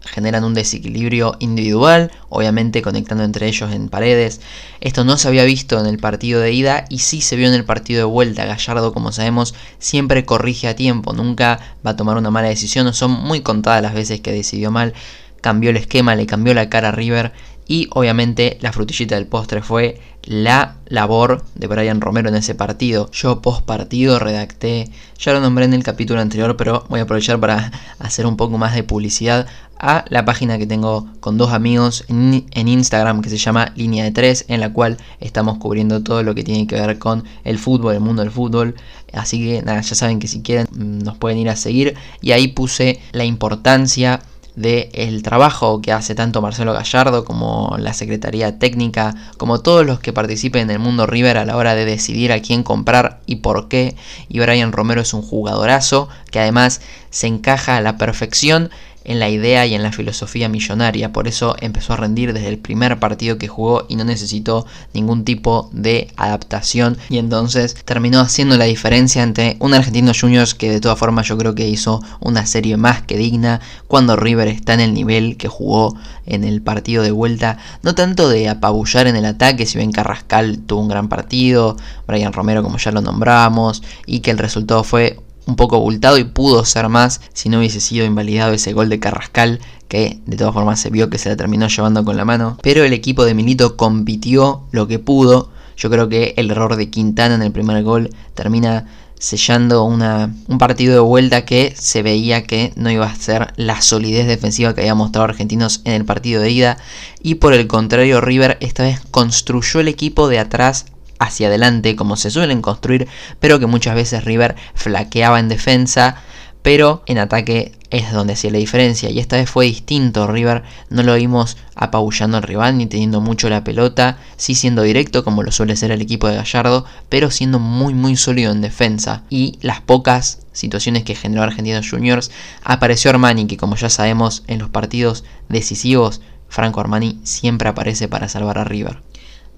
generan 0.02 0.44
un 0.44 0.54
desequilibrio 0.54 1.36
individual, 1.40 2.10
obviamente 2.30 2.82
conectando 2.82 3.22
entre 3.22 3.46
ellos 3.46 3.70
en 3.72 3.90
paredes. 3.90 4.40
Esto 4.80 5.04
no 5.04 5.18
se 5.18 5.28
había 5.28 5.44
visto 5.44 5.78
en 5.78 5.86
el 5.86 5.98
partido 5.98 6.40
de 6.40 6.52
ida 6.52 6.86
y 6.88 7.00
sí 7.00 7.20
se 7.20 7.36
vio 7.36 7.48
en 7.48 7.54
el 7.54 7.66
partido 7.66 7.98
de 7.98 8.04
vuelta. 8.04 8.46
Gallardo, 8.46 8.94
como 8.94 9.12
sabemos, 9.12 9.54
siempre 9.78 10.24
corrige 10.24 10.68
a 10.68 10.74
tiempo, 10.74 11.12
nunca 11.12 11.76
va 11.86 11.92
a 11.92 11.96
tomar 11.96 12.16
una 12.16 12.30
mala 12.30 12.48
decisión, 12.48 12.92
son 12.94 13.10
muy 13.10 13.42
contadas 13.42 13.82
las 13.82 13.94
veces 13.94 14.20
que 14.20 14.32
decidió 14.32 14.70
mal, 14.70 14.94
cambió 15.42 15.70
el 15.70 15.76
esquema, 15.76 16.16
le 16.16 16.26
cambió 16.26 16.54
la 16.54 16.70
cara 16.70 16.88
a 16.88 16.92
River 16.92 17.32
y 17.70 17.86
obviamente 17.92 18.58
la 18.62 18.72
frutillita 18.72 19.14
del 19.14 19.28
postre 19.28 19.62
fue 19.62 20.00
la 20.24 20.78
labor 20.86 21.44
de 21.54 21.68
Brian 21.68 22.00
Romero 22.00 22.28
en 22.28 22.34
ese 22.34 22.56
partido. 22.56 23.08
Yo 23.12 23.40
post 23.42 23.64
partido 23.64 24.18
redacté, 24.18 24.90
ya 25.16 25.32
lo 25.32 25.40
nombré 25.40 25.66
en 25.66 25.74
el 25.74 25.84
capítulo 25.84 26.20
anterior, 26.20 26.56
pero 26.56 26.84
voy 26.88 26.98
a 26.98 27.04
aprovechar 27.04 27.38
para 27.38 27.70
hacer 28.00 28.26
un 28.26 28.36
poco 28.36 28.58
más 28.58 28.74
de 28.74 28.82
publicidad 28.82 29.46
a 29.78 30.04
la 30.08 30.24
página 30.24 30.58
que 30.58 30.66
tengo 30.66 31.06
con 31.20 31.38
dos 31.38 31.52
amigos 31.52 32.04
en, 32.08 32.44
Instagram 32.52 33.22
que 33.22 33.30
se 33.30 33.38
llama 33.38 33.72
Línea 33.76 34.02
de 34.02 34.10
Tres, 34.10 34.46
en 34.48 34.58
la 34.58 34.72
cual 34.72 34.98
estamos 35.20 35.58
cubriendo 35.58 36.02
todo 36.02 36.24
lo 36.24 36.34
que 36.34 36.42
tiene 36.42 36.66
que 36.66 36.74
ver 36.74 36.98
con 36.98 37.22
el 37.44 37.60
fútbol, 37.60 37.94
el 37.94 38.00
mundo 38.00 38.22
del 38.22 38.32
fútbol. 38.32 38.74
Así 39.12 39.38
que 39.38 39.62
nada, 39.62 39.80
ya 39.80 39.94
saben 39.94 40.18
que 40.18 40.26
si 40.26 40.42
quieren 40.42 40.66
mm, 40.72 41.04
nos 41.04 41.16
pueden 41.18 41.38
ir 41.38 41.48
a 41.48 41.54
seguir. 41.54 41.94
Y 42.20 42.32
ahí 42.32 42.48
puse 42.48 43.00
la 43.12 43.24
importancia 43.24 44.20
del 44.56 45.22
trabajo 45.22 45.80
que 45.80 45.92
hace 45.92 46.14
tanto 46.14 46.42
Marcelo 46.42 46.72
Gallardo 46.72 47.24
como 47.24 47.76
la 47.78 47.94
Secretaría 47.94 48.58
Técnica, 48.58 49.14
como 49.36 49.60
todos 49.60 49.86
los 49.86 50.00
que 50.00 50.12
participen 50.12 50.62
en 50.62 50.70
el 50.70 50.78
mundo 50.78 51.06
River 51.06 51.38
a 51.38 51.44
la 51.44 51.56
hora 51.56 51.74
de 51.74 51.84
decidir 51.84 52.32
a 52.32 52.40
quién 52.40 52.62
comprar 52.62 53.20
y 53.26 53.36
por 53.36 53.68
qué. 53.68 53.96
Y 54.28 54.40
Brian 54.40 54.72
Romero 54.72 55.00
es 55.00 55.14
un 55.14 55.22
jugadorazo 55.22 56.08
que 56.30 56.40
además 56.40 56.80
se 57.10 57.26
encaja 57.26 57.76
a 57.76 57.80
la 57.80 57.96
perfección 57.96 58.70
en 59.10 59.18
la 59.18 59.28
idea 59.28 59.66
y 59.66 59.74
en 59.74 59.82
la 59.82 59.90
filosofía 59.90 60.48
millonaria. 60.48 61.12
Por 61.12 61.26
eso 61.26 61.56
empezó 61.60 61.92
a 61.92 61.96
rendir 61.96 62.32
desde 62.32 62.46
el 62.46 62.58
primer 62.58 63.00
partido 63.00 63.38
que 63.38 63.48
jugó 63.48 63.84
y 63.88 63.96
no 63.96 64.04
necesitó 64.04 64.66
ningún 64.94 65.24
tipo 65.24 65.68
de 65.72 66.12
adaptación. 66.16 66.96
Y 67.08 67.18
entonces 67.18 67.74
terminó 67.84 68.20
haciendo 68.20 68.56
la 68.56 68.66
diferencia 68.66 69.24
entre 69.24 69.56
un 69.58 69.74
argentino 69.74 70.12
juniors 70.18 70.54
que 70.54 70.70
de 70.70 70.80
todas 70.80 70.96
formas 70.96 71.26
yo 71.26 71.36
creo 71.36 71.56
que 71.56 71.68
hizo 71.68 72.00
una 72.20 72.46
serie 72.46 72.76
más 72.76 73.02
que 73.02 73.18
digna 73.18 73.60
cuando 73.88 74.14
River 74.14 74.46
está 74.46 74.74
en 74.74 74.80
el 74.80 74.94
nivel 74.94 75.36
que 75.36 75.48
jugó 75.48 75.96
en 76.24 76.44
el 76.44 76.62
partido 76.62 77.02
de 77.02 77.10
vuelta. 77.10 77.58
No 77.82 77.96
tanto 77.96 78.28
de 78.28 78.48
apabullar 78.48 79.08
en 79.08 79.16
el 79.16 79.24
ataque, 79.24 79.66
si 79.66 79.76
bien 79.76 79.90
Carrascal 79.90 80.60
tuvo 80.60 80.82
un 80.82 80.88
gran 80.88 81.08
partido, 81.08 81.76
Brian 82.06 82.32
Romero 82.32 82.62
como 82.62 82.78
ya 82.78 82.92
lo 82.92 83.00
nombramos, 83.00 83.82
y 84.06 84.20
que 84.20 84.30
el 84.30 84.38
resultado 84.38 84.84
fue 84.84 85.18
un 85.50 85.56
poco 85.56 85.76
abultado 85.76 86.16
y 86.16 86.24
pudo 86.24 86.64
ser 86.64 86.88
más 86.88 87.20
si 87.34 87.48
no 87.48 87.58
hubiese 87.58 87.80
sido 87.80 88.06
invalidado 88.06 88.52
ese 88.52 88.72
gol 88.72 88.88
de 88.88 89.00
Carrascal 89.00 89.60
que 89.88 90.20
de 90.24 90.36
todas 90.36 90.54
formas 90.54 90.80
se 90.80 90.88
vio 90.88 91.10
que 91.10 91.18
se 91.18 91.28
la 91.28 91.36
terminó 91.36 91.66
llevando 91.66 92.04
con 92.04 92.16
la 92.16 92.24
mano. 92.24 92.56
Pero 92.62 92.84
el 92.84 92.92
equipo 92.92 93.24
de 93.24 93.34
Milito 93.34 93.76
compitió 93.76 94.62
lo 94.70 94.86
que 94.86 95.00
pudo. 95.00 95.50
Yo 95.76 95.90
creo 95.90 96.08
que 96.08 96.34
el 96.36 96.50
error 96.50 96.76
de 96.76 96.90
Quintana 96.90 97.34
en 97.34 97.42
el 97.42 97.50
primer 97.50 97.82
gol 97.82 98.10
termina 98.34 98.86
sellando 99.18 99.84
una, 99.84 100.32
un 100.46 100.58
partido 100.58 100.94
de 100.94 101.00
vuelta 101.00 101.44
que 101.44 101.74
se 101.76 102.02
veía 102.02 102.44
que 102.44 102.72
no 102.76 102.90
iba 102.90 103.06
a 103.06 103.14
ser 103.16 103.52
la 103.56 103.82
solidez 103.82 104.26
defensiva 104.26 104.74
que 104.74 104.82
había 104.82 104.94
mostrado 104.94 105.24
Argentinos 105.24 105.82
en 105.84 105.92
el 105.92 106.04
partido 106.04 106.40
de 106.40 106.50
ida. 106.50 106.78
Y 107.20 107.34
por 107.34 107.52
el 107.52 107.66
contrario, 107.66 108.20
River 108.20 108.58
esta 108.60 108.84
vez 108.84 109.00
construyó 109.10 109.80
el 109.80 109.88
equipo 109.88 110.28
de 110.28 110.38
atrás 110.38 110.86
hacia 111.20 111.46
adelante 111.46 111.94
como 111.94 112.16
se 112.16 112.30
suelen 112.30 112.62
construir, 112.62 113.06
pero 113.38 113.60
que 113.60 113.66
muchas 113.66 113.94
veces 113.94 114.24
River 114.24 114.56
flaqueaba 114.74 115.38
en 115.38 115.48
defensa, 115.48 116.16
pero 116.62 117.02
en 117.06 117.18
ataque 117.18 117.72
es 117.90 118.12
donde 118.12 118.32
hacía 118.32 118.50
la 118.50 118.58
diferencia. 118.58 119.10
Y 119.10 119.18
esta 119.18 119.36
vez 119.36 119.48
fue 119.48 119.66
distinto. 119.66 120.26
River 120.26 120.62
no 120.88 121.02
lo 121.02 121.14
vimos 121.14 121.56
apabullando 121.74 122.36
al 122.36 122.42
rival 122.42 122.78
ni 122.78 122.86
teniendo 122.86 123.20
mucho 123.20 123.48
la 123.48 123.64
pelota, 123.64 124.18
sí 124.36 124.54
siendo 124.54 124.82
directo 124.82 125.24
como 125.24 125.42
lo 125.42 125.52
suele 125.52 125.76
ser 125.76 125.90
el 125.90 126.02
equipo 126.02 126.28
de 126.28 126.36
Gallardo, 126.36 126.84
pero 127.08 127.30
siendo 127.30 127.58
muy 127.58 127.94
muy 127.94 128.16
sólido 128.16 128.52
en 128.52 128.60
defensa. 128.60 129.22
Y 129.30 129.58
las 129.60 129.80
pocas 129.80 130.40
situaciones 130.52 131.04
que 131.04 131.14
generó 131.14 131.42
Argentinos 131.42 131.88
Juniors, 131.88 132.30
apareció 132.62 133.10
Armani, 133.10 133.46
que 133.46 133.56
como 133.56 133.76
ya 133.76 133.88
sabemos 133.88 134.42
en 134.46 134.58
los 134.58 134.68
partidos 134.68 135.24
decisivos, 135.48 136.20
Franco 136.48 136.80
Armani 136.80 137.20
siempre 137.22 137.68
aparece 137.68 138.08
para 138.08 138.28
salvar 138.28 138.58
a 138.58 138.64
River. 138.64 139.02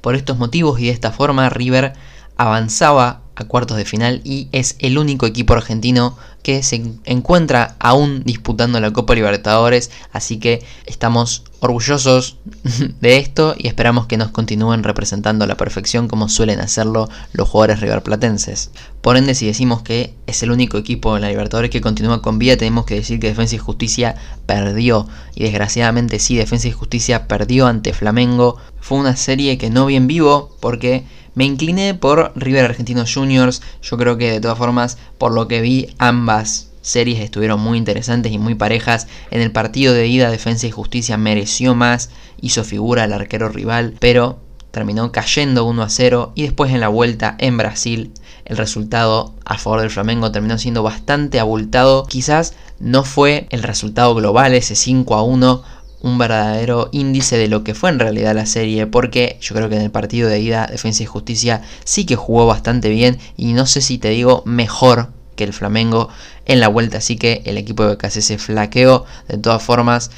Por 0.03 0.17
estos 0.17 0.37
motivos 0.37 0.79
y 0.81 0.87
de 0.87 0.91
esta 0.91 1.13
forma 1.13 1.49
River 1.49 1.95
avanzaba 2.37 3.23
a 3.35 3.45
cuartos 3.45 3.77
de 3.77 3.85
final 3.85 4.21
y 4.25 4.49
es 4.53 4.77
el 4.79 4.99
único 4.99 5.27
equipo 5.27 5.55
argentino 5.55 6.17
que 6.43 6.63
se 6.63 6.83
encuentra 7.05 7.77
aún 7.79 8.23
disputando 8.25 8.81
la 8.81 8.93
Copa 8.93 9.15
Libertadores, 9.15 9.91
así 10.13 10.39
que 10.39 10.63
estamos 10.87 11.45
orgullosos 11.61 12.39
de 13.01 13.19
esto 13.19 13.55
y 13.57 13.69
esperamos 13.69 14.07
que 14.07 14.17
nos 14.17 14.31
continúen 14.31 14.83
representando 14.83 15.45
a 15.45 15.49
la 15.49 15.57
perfección 15.57 16.09
como 16.09 16.29
suelen 16.29 16.61
hacerlo 16.61 17.09
los 17.33 17.49
jugadores 17.49 17.81
riverplatenses. 17.81 18.73
Por 19.01 19.17
ende, 19.17 19.35
si 19.35 19.47
decimos 19.47 19.83
que 19.83 20.15
es 20.27 20.43
el 20.43 20.51
único 20.51 20.79
equipo 20.79 21.17
en 21.17 21.23
la 21.23 21.29
Libertadores 21.29 21.71
que 21.71 21.81
continúa 21.81 22.23
con 22.23 22.39
vida, 22.39 22.57
tenemos 22.57 22.85
que 22.85 22.97
decir 22.97 23.21
que 23.21 23.29
Defensa 23.29 23.55
y 23.55 23.59
Justicia 23.59 24.17
perdió 24.47 25.07
y 25.37 25.45
desgraciadamente 25.45 26.19
sí, 26.19 26.37
Defensa 26.37 26.69
y 26.69 26.73
Justicia 26.73 27.29
perdió 27.29 27.69
ante 27.69 27.93
Flamengo. 27.93 28.57
Fue 28.81 28.99
una 28.99 29.17
serie 29.17 29.59
que 29.59 29.71
no 29.71 29.87
vi 29.87 29.95
en 29.95 30.09
vivo 30.09 30.57
porque 30.61 31.05
me 31.35 31.45
incliné 31.45 31.95
por 31.95 32.33
River 32.37 32.65
Argentinos 32.65 33.13
Juniors. 33.13 33.63
Yo 33.83 33.97
creo 33.97 34.19
que 34.19 34.31
de 34.31 34.41
todas 34.41 34.59
formas, 34.59 34.99
por 35.19 35.33
lo 35.33 35.49
que 35.49 35.61
vi, 35.61 35.95
ambas 35.99 36.69
series 36.83 37.21
estuvieron 37.21 37.61
muy 37.61 37.79
interesantes 37.79 38.33
y 38.33 38.39
muy 38.39 38.55
parejas. 38.55 39.07
En 39.31 39.41
el 39.41 39.53
partido 39.53 39.95
de 39.95 40.07
ida, 40.09 40.31
Defensa 40.31 40.67
y 40.67 40.71
Justicia 40.71 41.17
mereció 41.17 41.75
más, 41.75 42.11
hizo 42.41 42.65
figura 42.65 43.05
al 43.05 43.13
arquero 43.13 43.49
rival, 43.49 43.95
pero 43.99 44.41
terminó 44.73 45.13
cayendo 45.13 45.65
1 45.65 45.83
a 45.83 45.89
0. 45.89 46.33
Y 46.35 46.43
después 46.43 46.73
en 46.73 46.81
la 46.81 46.89
vuelta 46.89 47.37
en 47.39 47.57
Brasil, 47.57 48.13
el 48.45 48.57
resultado 48.57 49.35
a 49.45 49.57
favor 49.57 49.81
del 49.81 49.91
Flamengo 49.91 50.33
terminó 50.33 50.59
siendo 50.59 50.83
bastante 50.83 51.41
abultado. 51.41 52.05
Quizás 52.07 52.55
no 52.81 53.05
fue 53.05 53.47
el 53.51 53.63
resultado 53.63 54.15
global, 54.15 54.55
ese 54.55 54.75
5 54.75 55.15
a 55.15 55.23
1 55.23 55.63
un 56.03 56.19
verdadero 56.19 56.89
índice 56.93 57.39
de 57.39 57.49
lo 57.49 57.65
que 57.65 57.75
fue 57.75 57.91
en 57.91 57.99
realidad 57.99 58.35
la 58.35 58.47
serie, 58.47 58.87
porque 58.87 59.39
yo 59.41 59.55
creo 59.55 59.69
que 59.69 59.77
en 59.77 59.83
el 59.83 59.91
partido 59.91 60.29
de 60.29 60.41
ida 60.41 60.67
Defensa 60.71 61.03
y 61.03 61.07
Justicia 61.07 61.63
sí 61.85 62.05
que 62.05 62.17
jugó 62.17 62.47
bastante 62.47 62.89
bien 62.89 63.19
y 63.37 63.53
no 63.53 63.67
sé 63.67 63.81
si 63.81 63.99
te 63.99 64.11
digo 64.11 64.43
mejor 64.45 65.09
que 65.37 65.45
el 65.45 65.53
Flamengo 65.53 66.09
en 66.45 66.61
la 66.61 66.69
vuelta, 66.69 66.99
así 66.99 67.17
que 67.17 67.43
el 67.47 67.57
equipo 67.57 67.85
de 67.85 67.95
BKC 67.95 68.21
se 68.21 68.39
flaqueó 68.39 69.05
de 69.29 69.39
todas 69.39 69.63
formas. 69.63 70.11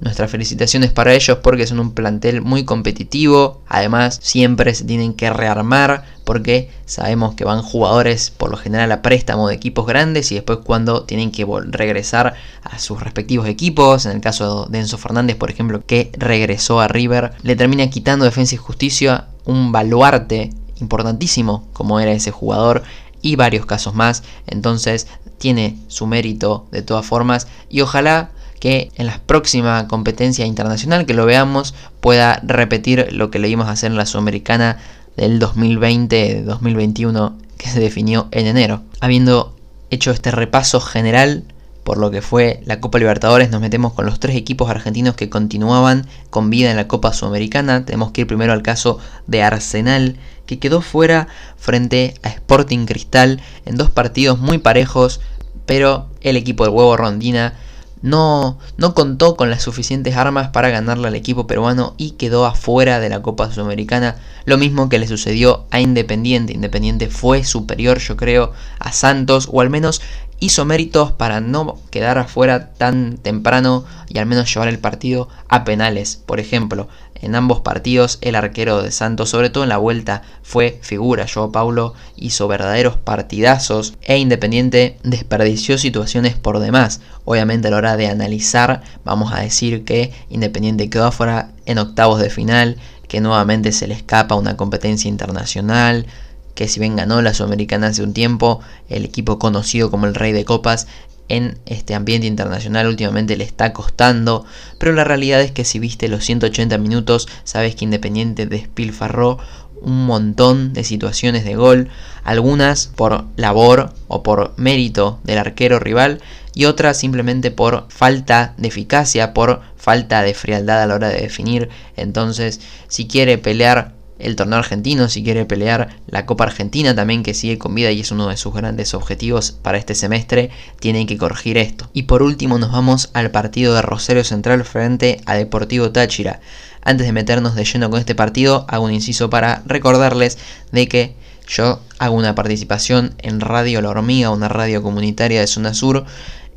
Nuestras 0.00 0.30
felicitaciones 0.30 0.92
para 0.92 1.12
ellos 1.12 1.38
porque 1.42 1.66
son 1.66 1.78
un 1.78 1.92
plantel 1.92 2.40
muy 2.40 2.64
competitivo. 2.64 3.60
Además, 3.68 4.18
siempre 4.22 4.74
se 4.74 4.84
tienen 4.84 5.12
que 5.12 5.28
rearmar 5.28 6.04
porque 6.24 6.70
sabemos 6.86 7.34
que 7.34 7.44
van 7.44 7.60
jugadores 7.60 8.30
por 8.30 8.50
lo 8.50 8.56
general 8.56 8.90
a 8.92 9.02
préstamo 9.02 9.48
de 9.48 9.54
equipos 9.54 9.86
grandes 9.86 10.32
y 10.32 10.36
después 10.36 10.60
cuando 10.64 11.02
tienen 11.02 11.32
que 11.32 11.46
regresar 11.66 12.34
a 12.62 12.78
sus 12.78 13.02
respectivos 13.02 13.46
equipos, 13.46 14.06
en 14.06 14.12
el 14.12 14.20
caso 14.20 14.66
de 14.70 14.78
Enzo 14.78 14.96
Fernández, 14.96 15.36
por 15.36 15.50
ejemplo, 15.50 15.84
que 15.84 16.10
regresó 16.16 16.80
a 16.80 16.88
River, 16.88 17.32
le 17.42 17.56
termina 17.56 17.90
quitando 17.90 18.24
defensa 18.24 18.54
y 18.54 18.58
justicia 18.58 19.26
un 19.44 19.70
baluarte 19.70 20.50
importantísimo 20.80 21.68
como 21.74 22.00
era 22.00 22.12
ese 22.12 22.30
jugador 22.30 22.84
y 23.20 23.36
varios 23.36 23.66
casos 23.66 23.94
más. 23.94 24.22
Entonces 24.46 25.08
tiene 25.38 25.78
su 25.88 26.06
mérito 26.06 26.66
de 26.70 26.82
todas 26.82 27.04
formas 27.04 27.48
y 27.68 27.80
ojalá 27.82 28.30
que 28.60 28.92
en 28.94 29.06
la 29.06 29.18
próxima 29.18 29.88
competencia 29.88 30.46
internacional 30.46 31.06
que 31.06 31.14
lo 31.14 31.26
veamos 31.26 31.74
pueda 32.00 32.40
repetir 32.44 33.08
lo 33.10 33.30
que 33.30 33.40
le 33.40 33.48
vimos 33.48 33.68
hacer 33.68 33.90
en 33.90 33.96
la 33.96 34.06
Sudamericana 34.06 34.78
del 35.16 35.40
2020-2021 35.40 37.32
que 37.56 37.68
se 37.68 37.80
definió 37.80 38.28
en 38.30 38.46
enero. 38.46 38.82
Habiendo 39.00 39.56
hecho 39.90 40.12
este 40.12 40.30
repaso 40.30 40.80
general 40.80 41.44
por 41.84 41.98
lo 41.98 42.10
que 42.10 42.22
fue 42.22 42.60
la 42.66 42.80
Copa 42.80 42.98
Libertadores, 42.98 43.50
nos 43.50 43.60
metemos 43.60 43.94
con 43.94 44.06
los 44.06 44.20
tres 44.20 44.36
equipos 44.36 44.70
argentinos 44.70 45.16
que 45.16 45.30
continuaban 45.30 46.06
con 46.28 46.50
vida 46.50 46.70
en 46.70 46.76
la 46.76 46.86
Copa 46.86 47.12
Sudamericana. 47.12 47.84
Tenemos 47.84 48.12
que 48.12 48.20
ir 48.20 48.26
primero 48.26 48.52
al 48.52 48.62
caso 48.62 48.98
de 49.26 49.42
Arsenal, 49.42 50.16
que 50.46 50.58
quedó 50.58 50.82
fuera 50.82 51.26
frente 51.56 52.14
a 52.22 52.28
Sporting 52.28 52.86
Cristal 52.86 53.40
en 53.64 53.76
dos 53.76 53.90
partidos 53.90 54.38
muy 54.38 54.58
parejos, 54.58 55.20
pero 55.66 56.06
el 56.20 56.36
equipo 56.36 56.64
de 56.64 56.70
huevo 56.70 56.96
Rondina 56.96 57.54
no, 58.02 58.58
no 58.78 58.94
contó 58.94 59.36
con 59.36 59.50
las 59.50 59.62
suficientes 59.62 60.16
armas 60.16 60.48
para 60.48 60.70
ganarle 60.70 61.08
al 61.08 61.14
equipo 61.14 61.46
peruano 61.46 61.94
y 61.98 62.12
quedó 62.12 62.46
afuera 62.46 62.98
de 62.98 63.08
la 63.08 63.22
Copa 63.22 63.52
Sudamericana. 63.52 64.16
Lo 64.46 64.56
mismo 64.56 64.88
que 64.88 64.98
le 64.98 65.06
sucedió 65.06 65.66
a 65.70 65.80
Independiente. 65.80 66.54
Independiente 66.54 67.08
fue 67.08 67.44
superior, 67.44 67.98
yo 67.98 68.16
creo, 68.16 68.52
a 68.78 68.92
Santos, 68.92 69.48
o 69.52 69.60
al 69.60 69.70
menos 69.70 70.00
hizo 70.40 70.64
méritos 70.64 71.12
para 71.12 71.40
no 71.40 71.78
quedar 71.90 72.18
afuera 72.18 72.72
tan 72.72 73.18
temprano 73.18 73.84
y 74.08 74.18
al 74.18 74.26
menos 74.26 74.52
llevar 74.52 74.68
el 74.68 74.78
partido 74.78 75.28
a 75.48 75.64
penales. 75.64 76.20
Por 76.26 76.40
ejemplo, 76.40 76.88
en 77.22 77.34
ambos 77.34 77.60
partidos 77.60 78.18
el 78.22 78.34
arquero 78.34 78.82
de 78.82 78.90
Santos, 78.90 79.28
sobre 79.28 79.50
todo 79.50 79.62
en 79.62 79.68
la 79.68 79.76
vuelta, 79.76 80.22
fue 80.42 80.78
figura. 80.82 81.26
Joao 81.32 81.52
Paulo 81.52 81.94
hizo 82.16 82.48
verdaderos 82.48 82.96
partidazos 82.96 83.94
e 84.02 84.18
Independiente 84.18 84.96
desperdició 85.02 85.76
situaciones 85.76 86.34
por 86.36 86.58
demás. 86.58 87.00
Obviamente 87.24 87.68
a 87.68 87.70
la 87.70 87.76
hora 87.76 87.96
de 87.96 88.08
analizar 88.08 88.82
vamos 89.04 89.32
a 89.32 89.40
decir 89.40 89.84
que 89.84 90.12
Independiente 90.30 90.88
quedó 90.88 91.06
afuera 91.06 91.50
en 91.66 91.78
octavos 91.78 92.20
de 92.20 92.30
final, 92.30 92.78
que 93.06 93.20
nuevamente 93.20 93.72
se 93.72 93.86
le 93.86 93.94
escapa 93.94 94.34
una 94.36 94.56
competencia 94.56 95.08
internacional, 95.08 96.06
que 96.54 96.68
si 96.68 96.80
bien 96.80 96.96
ganó 96.96 97.22
la 97.22 97.34
Sudamericana 97.34 97.88
hace 97.88 98.02
un 98.02 98.12
tiempo, 98.12 98.60
el 98.88 99.04
equipo 99.04 99.38
conocido 99.38 99.90
como 99.90 100.06
el 100.06 100.14
Rey 100.14 100.32
de 100.32 100.44
Copas 100.44 100.86
en 101.30 101.58
este 101.64 101.94
ambiente 101.94 102.26
internacional 102.26 102.88
últimamente 102.88 103.36
le 103.36 103.44
está 103.44 103.72
costando, 103.72 104.44
pero 104.78 104.92
la 104.92 105.04
realidad 105.04 105.40
es 105.40 105.52
que 105.52 105.64
si 105.64 105.78
viste 105.78 106.08
los 106.08 106.24
180 106.24 106.76
minutos, 106.78 107.28
sabes 107.44 107.76
que 107.76 107.84
Independiente 107.84 108.46
despilfarró 108.46 109.38
un 109.80 110.06
montón 110.06 110.72
de 110.72 110.84
situaciones 110.84 111.44
de 111.44 111.54
gol, 111.54 111.88
algunas 112.24 112.88
por 112.88 113.24
labor 113.36 113.94
o 114.08 114.22
por 114.22 114.52
mérito 114.56 115.20
del 115.24 115.38
arquero 115.38 115.78
rival 115.78 116.20
y 116.52 116.64
otras 116.64 116.98
simplemente 116.98 117.50
por 117.50 117.86
falta 117.88 118.54
de 118.58 118.68
eficacia, 118.68 119.32
por 119.32 119.62
falta 119.76 120.22
de 120.22 120.34
frialdad 120.34 120.82
a 120.82 120.86
la 120.86 120.96
hora 120.96 121.08
de 121.08 121.20
definir. 121.20 121.68
Entonces, 121.96 122.60
si 122.88 123.06
quiere 123.06 123.38
pelear 123.38 123.94
el 124.22 124.36
torneo 124.36 124.58
argentino, 124.58 125.08
si 125.08 125.22
quiere 125.22 125.44
pelear 125.44 125.96
la 126.06 126.26
Copa 126.26 126.44
Argentina 126.44 126.94
también 126.94 127.22
que 127.22 127.34
sigue 127.34 127.58
con 127.58 127.74
vida 127.74 127.90
y 127.90 128.00
es 128.00 128.10
uno 128.10 128.28
de 128.28 128.36
sus 128.36 128.54
grandes 128.54 128.94
objetivos 128.94 129.52
para 129.52 129.78
este 129.78 129.94
semestre, 129.94 130.50
tiene 130.78 131.06
que 131.06 131.18
corregir 131.18 131.58
esto. 131.58 131.90
Y 131.92 132.02
por 132.02 132.22
último 132.22 132.58
nos 132.58 132.72
vamos 132.72 133.10
al 133.12 133.30
partido 133.30 133.74
de 133.74 133.82
Rosario 133.82 134.24
Central 134.24 134.64
frente 134.64 135.20
a 135.26 135.34
Deportivo 135.34 135.90
Táchira. 135.90 136.40
Antes 136.82 137.06
de 137.06 137.12
meternos 137.12 137.54
de 137.54 137.64
lleno 137.64 137.90
con 137.90 138.00
este 138.00 138.14
partido, 138.14 138.64
hago 138.68 138.84
un 138.84 138.92
inciso 138.92 139.30
para 139.30 139.62
recordarles 139.66 140.38
de 140.72 140.88
que 140.88 141.14
yo 141.46 141.80
hago 141.98 142.14
una 142.14 142.34
participación 142.34 143.14
en 143.18 143.40
Radio 143.40 143.82
La 143.82 143.90
Hormiga, 143.90 144.30
una 144.30 144.48
radio 144.48 144.82
comunitaria 144.82 145.40
de 145.40 145.46
Zona 145.46 145.74
Sur, 145.74 146.04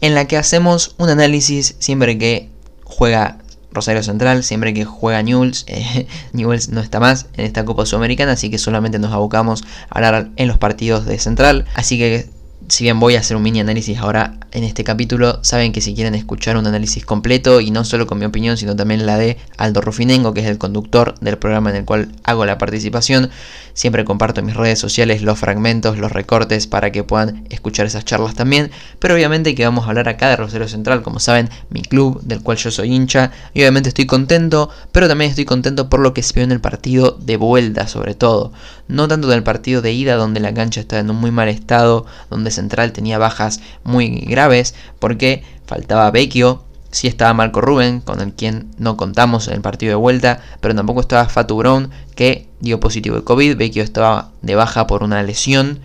en 0.01 0.15
la 0.15 0.27
que 0.27 0.37
hacemos 0.37 0.95
un 0.97 1.09
análisis 1.09 1.75
siempre 1.79 2.17
que 2.17 2.49
juega 2.83 3.39
Rosario 3.73 4.03
Central, 4.03 4.43
siempre 4.43 4.73
que 4.73 4.85
juega 4.85 5.21
Newells, 5.21 5.65
eh, 5.67 6.07
Newells 6.33 6.69
no 6.69 6.81
está 6.81 6.99
más 6.99 7.27
en 7.35 7.45
esta 7.45 7.65
Copa 7.65 7.85
Sudamericana, 7.85 8.33
así 8.33 8.49
que 8.49 8.57
solamente 8.57 8.99
nos 8.99 9.11
abocamos 9.11 9.63
a 9.89 9.95
hablar 9.95 10.29
en 10.35 10.47
los 10.47 10.57
partidos 10.57 11.05
de 11.05 11.19
Central. 11.19 11.65
Así 11.75 11.97
que 11.97 12.29
si 12.73 12.85
bien 12.85 12.99
voy 12.99 13.15
a 13.15 13.19
hacer 13.19 13.37
un 13.37 13.43
mini 13.43 13.59
análisis 13.59 13.99
ahora 13.99 14.33
en 14.51 14.63
este 14.63 14.83
capítulo, 14.83 15.43
saben 15.43 15.73
que 15.73 15.79
si 15.79 15.93
quieren 15.93 16.15
escuchar 16.15 16.57
un 16.57 16.65
análisis 16.65 17.05
completo 17.05 17.61
y 17.61 17.69
no 17.69 17.85
solo 17.85 18.07
con 18.07 18.17
mi 18.17 18.25
opinión, 18.25 18.57
sino 18.57 18.75
también 18.75 19.05
la 19.05 19.19
de 19.19 19.37
Aldo 19.57 19.81
Rufinengo, 19.81 20.33
que 20.33 20.41
es 20.41 20.47
el 20.47 20.57
conductor 20.57 21.13
del 21.19 21.37
programa 21.37 21.69
en 21.69 21.75
el 21.75 21.85
cual 21.85 22.11
hago 22.23 22.47
la 22.47 22.57
participación, 22.57 23.29
siempre 23.75 24.05
comparto 24.05 24.39
en 24.39 24.47
mis 24.47 24.55
redes 24.55 24.79
sociales 24.79 25.21
los 25.21 25.37
fragmentos, 25.37 25.99
los 25.99 26.11
recortes 26.11 26.65
para 26.65 26.91
que 26.91 27.03
puedan 27.03 27.45
escuchar 27.49 27.85
esas 27.85 28.05
charlas 28.05 28.33
también. 28.33 28.71
Pero 28.99 29.13
obviamente 29.13 29.55
que 29.55 29.65
vamos 29.65 29.85
a 29.85 29.89
hablar 29.89 30.09
acá 30.09 30.29
de 30.29 30.37
Rosario 30.37 30.67
Central, 30.67 31.03
como 31.03 31.19
saben, 31.19 31.49
mi 31.69 31.81
club 31.81 32.21
del 32.23 32.41
cual 32.41 32.57
yo 32.57 32.71
soy 32.71 32.93
hincha. 32.93 33.31
Y 33.53 33.61
obviamente 33.61 33.89
estoy 33.89 34.05
contento, 34.05 34.69
pero 34.91 35.07
también 35.07 35.29
estoy 35.29 35.45
contento 35.45 35.89
por 35.89 35.99
lo 35.99 36.13
que 36.13 36.23
se 36.23 36.33
vio 36.33 36.43
en 36.43 36.51
el 36.51 36.61
partido 36.61 37.17
de 37.19 37.37
vuelta, 37.37 37.87
sobre 37.87 38.15
todo. 38.15 38.51
No 38.87 39.07
tanto 39.07 39.31
en 39.31 39.37
el 39.37 39.43
partido 39.43 39.81
de 39.81 39.93
ida, 39.93 40.15
donde 40.15 40.39
la 40.39 40.53
cancha 40.53 40.81
estaba 40.81 40.99
en 40.99 41.09
un 41.09 41.17
muy 41.17 41.31
mal 41.31 41.49
estado, 41.49 42.05
donde 42.29 42.51
Central 42.63 42.93
tenía 42.93 43.17
bajas 43.17 43.59
muy 43.83 44.21
graves 44.21 44.73
porque 44.99 45.43
faltaba 45.65 46.11
Vecchio, 46.11 46.63
sí 46.91 47.07
estaba 47.07 47.33
Marco 47.33 47.59
Rubén, 47.59 47.99
con 47.99 48.21
el 48.21 48.33
quien 48.33 48.71
no 48.77 48.95
contamos 48.95 49.49
en 49.49 49.55
el 49.55 49.61
partido 49.61 49.89
de 49.89 49.95
vuelta, 49.95 50.39
pero 50.61 50.73
tampoco 50.73 51.01
estaba 51.01 51.27
Fatu 51.27 51.57
Brown, 51.57 51.91
que 52.15 52.47
dio 52.61 52.79
positivo 52.79 53.17
de 53.17 53.23
COVID, 53.25 53.57
Vecchio 53.57 53.83
estaba 53.83 54.31
de 54.41 54.55
baja 54.55 54.87
por 54.87 55.03
una 55.03 55.21
lesión, 55.23 55.79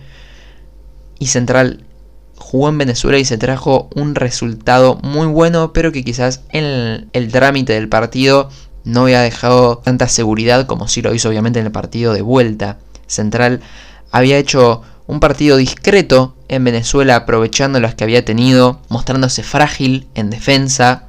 y 1.19 1.27
Central 1.27 1.83
jugó 2.37 2.69
en 2.69 2.77
Venezuela 2.77 3.17
y 3.17 3.25
se 3.25 3.37
trajo 3.37 3.89
un 3.93 4.15
resultado 4.15 4.95
muy 5.03 5.27
bueno, 5.27 5.73
pero 5.73 5.91
que 5.91 6.05
quizás 6.05 6.43
en 6.49 6.63
el, 6.63 7.09
el 7.11 7.29
trámite 7.29 7.73
del 7.73 7.89
partido 7.89 8.49
no 8.85 9.01
había 9.01 9.19
dejado 9.19 9.79
tanta 9.79 10.07
seguridad 10.07 10.65
como 10.65 10.87
sí 10.87 11.01
lo 11.01 11.13
hizo 11.13 11.27
obviamente 11.27 11.59
en 11.59 11.65
el 11.65 11.73
partido 11.73 12.13
de 12.13 12.21
vuelta. 12.21 12.77
Central 13.07 13.59
había 14.11 14.37
hecho 14.37 14.81
un 15.07 15.19
partido 15.19 15.57
discreto 15.57 16.35
en 16.49 16.63
Venezuela 16.63 17.15
aprovechando 17.15 17.79
las 17.79 17.95
que 17.95 18.03
había 18.03 18.25
tenido, 18.25 18.81
mostrándose 18.89 19.43
frágil 19.43 20.07
en 20.15 20.29
defensa, 20.29 21.05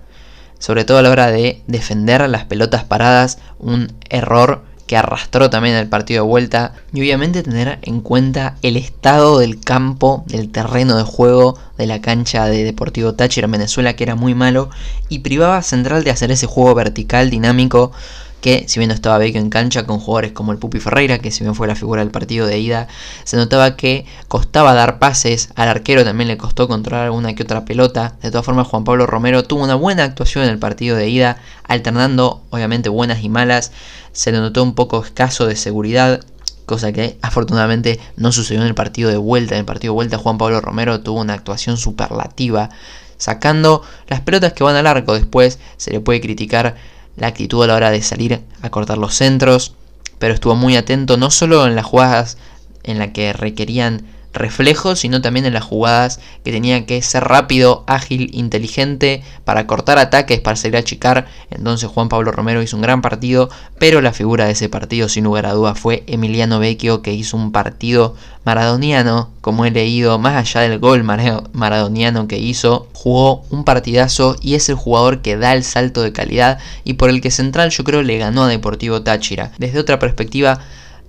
sobre 0.58 0.84
todo 0.84 0.98
a 0.98 1.02
la 1.02 1.10
hora 1.10 1.30
de 1.30 1.62
defender 1.66 2.28
las 2.28 2.44
pelotas 2.44 2.84
paradas, 2.84 3.38
un 3.58 3.92
error 4.08 4.62
que 4.86 4.96
arrastró 4.96 5.50
también 5.50 5.76
el 5.76 5.88
partido 5.88 6.24
de 6.24 6.28
vuelta 6.28 6.72
y 6.92 7.00
obviamente 7.00 7.44
tener 7.44 7.78
en 7.82 8.00
cuenta 8.00 8.56
el 8.60 8.76
estado 8.76 9.38
del 9.38 9.60
campo, 9.60 10.24
del 10.26 10.50
terreno 10.50 10.96
de 10.96 11.04
juego 11.04 11.56
de 11.78 11.86
la 11.86 12.00
cancha 12.00 12.46
de 12.46 12.64
Deportivo 12.64 13.14
Táchira 13.14 13.44
en 13.44 13.52
Venezuela 13.52 13.94
que 13.94 14.02
era 14.02 14.16
muy 14.16 14.34
malo 14.34 14.68
y 15.08 15.20
privaba 15.20 15.58
a 15.58 15.62
Central 15.62 16.02
de 16.02 16.10
hacer 16.10 16.32
ese 16.32 16.46
juego 16.46 16.74
vertical 16.74 17.30
dinámico 17.30 17.92
que 18.40 18.64
si 18.68 18.78
bien 18.78 18.88
no 18.88 18.94
estaba 18.94 19.18
Vecchio 19.18 19.40
en 19.40 19.50
cancha 19.50 19.86
con 19.86 19.98
jugadores 19.98 20.32
como 20.32 20.52
el 20.52 20.58
Pupi 20.58 20.80
Ferreira, 20.80 21.18
que 21.18 21.30
si 21.30 21.44
bien 21.44 21.54
fue 21.54 21.66
la 21.66 21.74
figura 21.74 22.02
del 22.02 22.10
partido 22.10 22.46
de 22.46 22.58
ida, 22.58 22.88
se 23.24 23.36
notaba 23.36 23.76
que 23.76 24.06
costaba 24.28 24.74
dar 24.74 24.98
pases, 24.98 25.50
al 25.56 25.68
arquero 25.68 26.04
también 26.04 26.28
le 26.28 26.38
costó 26.38 26.68
controlar 26.68 27.04
alguna 27.04 27.34
que 27.34 27.42
otra 27.42 27.64
pelota. 27.64 28.16
De 28.22 28.30
todas 28.30 28.44
formas, 28.44 28.66
Juan 28.66 28.84
Pablo 28.84 29.06
Romero 29.06 29.44
tuvo 29.44 29.64
una 29.64 29.74
buena 29.74 30.04
actuación 30.04 30.44
en 30.44 30.50
el 30.50 30.58
partido 30.58 30.96
de 30.96 31.08
ida, 31.08 31.38
alternando 31.64 32.42
obviamente 32.50 32.88
buenas 32.88 33.22
y 33.22 33.28
malas. 33.28 33.72
Se 34.12 34.32
le 34.32 34.38
notó 34.38 34.62
un 34.62 34.74
poco 34.74 35.04
escaso 35.04 35.46
de 35.46 35.56
seguridad, 35.56 36.20
cosa 36.66 36.92
que 36.92 37.18
afortunadamente 37.20 38.00
no 38.16 38.32
sucedió 38.32 38.62
en 38.62 38.68
el 38.68 38.74
partido 38.74 39.10
de 39.10 39.16
vuelta. 39.16 39.54
En 39.54 39.60
el 39.60 39.66
partido 39.66 39.92
de 39.92 39.96
vuelta 39.96 40.18
Juan 40.18 40.38
Pablo 40.38 40.60
Romero 40.60 41.00
tuvo 41.00 41.20
una 41.20 41.34
actuación 41.34 41.76
superlativa, 41.76 42.70
sacando 43.18 43.82
las 44.08 44.20
pelotas 44.22 44.54
que 44.54 44.64
van 44.64 44.76
al 44.76 44.86
arco. 44.86 45.14
Después 45.14 45.58
se 45.76 45.90
le 45.90 46.00
puede 46.00 46.20
criticar 46.20 46.76
la 47.16 47.28
actitud 47.28 47.62
a 47.62 47.66
la 47.66 47.74
hora 47.74 47.90
de 47.90 48.02
salir 48.02 48.40
a 48.62 48.70
cortar 48.70 48.98
los 48.98 49.14
centros, 49.14 49.74
pero 50.18 50.34
estuvo 50.34 50.54
muy 50.54 50.76
atento 50.76 51.16
no 51.16 51.30
solo 51.30 51.66
en 51.66 51.76
las 51.76 51.86
jugadas 51.86 52.38
en 52.82 52.98
las 52.98 53.08
que 53.08 53.32
requerían 53.32 54.06
reflejos, 54.32 55.00
sino 55.00 55.20
también 55.20 55.46
en 55.46 55.54
las 55.54 55.64
jugadas 55.64 56.20
que 56.44 56.52
tenía 56.52 56.86
que 56.86 57.02
ser 57.02 57.24
rápido, 57.24 57.84
ágil, 57.86 58.30
inteligente 58.32 59.22
para 59.44 59.66
cortar 59.66 59.98
ataques, 59.98 60.40
para 60.40 60.56
salir 60.56 60.76
a 60.76 60.80
achicar. 60.80 61.26
Entonces 61.50 61.88
Juan 61.88 62.08
Pablo 62.08 62.32
Romero 62.32 62.62
hizo 62.62 62.76
un 62.76 62.82
gran 62.82 63.02
partido, 63.02 63.50
pero 63.78 64.00
la 64.00 64.12
figura 64.12 64.46
de 64.46 64.52
ese 64.52 64.68
partido 64.68 65.08
sin 65.08 65.24
lugar 65.24 65.46
a 65.46 65.52
dudas 65.52 65.78
fue 65.78 66.04
Emiliano 66.06 66.58
Vecchio 66.58 67.02
que 67.02 67.12
hizo 67.12 67.36
un 67.36 67.52
partido 67.52 68.14
maradoniano, 68.44 69.30
como 69.40 69.64
he 69.64 69.70
leído, 69.70 70.18
más 70.18 70.36
allá 70.36 70.62
del 70.68 70.78
gol 70.78 71.02
maradoniano 71.02 72.26
que 72.26 72.38
hizo, 72.38 72.88
jugó 72.92 73.44
un 73.50 73.64
partidazo 73.64 74.36
y 74.40 74.54
es 74.54 74.68
el 74.68 74.76
jugador 74.76 75.20
que 75.22 75.36
da 75.36 75.52
el 75.52 75.64
salto 75.64 76.02
de 76.02 76.12
calidad 76.12 76.58
y 76.84 76.94
por 76.94 77.10
el 77.10 77.20
que 77.20 77.30
Central 77.30 77.70
yo 77.70 77.84
creo 77.84 78.02
le 78.02 78.18
ganó 78.18 78.44
a 78.44 78.48
Deportivo 78.48 79.02
Táchira. 79.02 79.52
Desde 79.58 79.78
otra 79.78 79.98
perspectiva, 79.98 80.60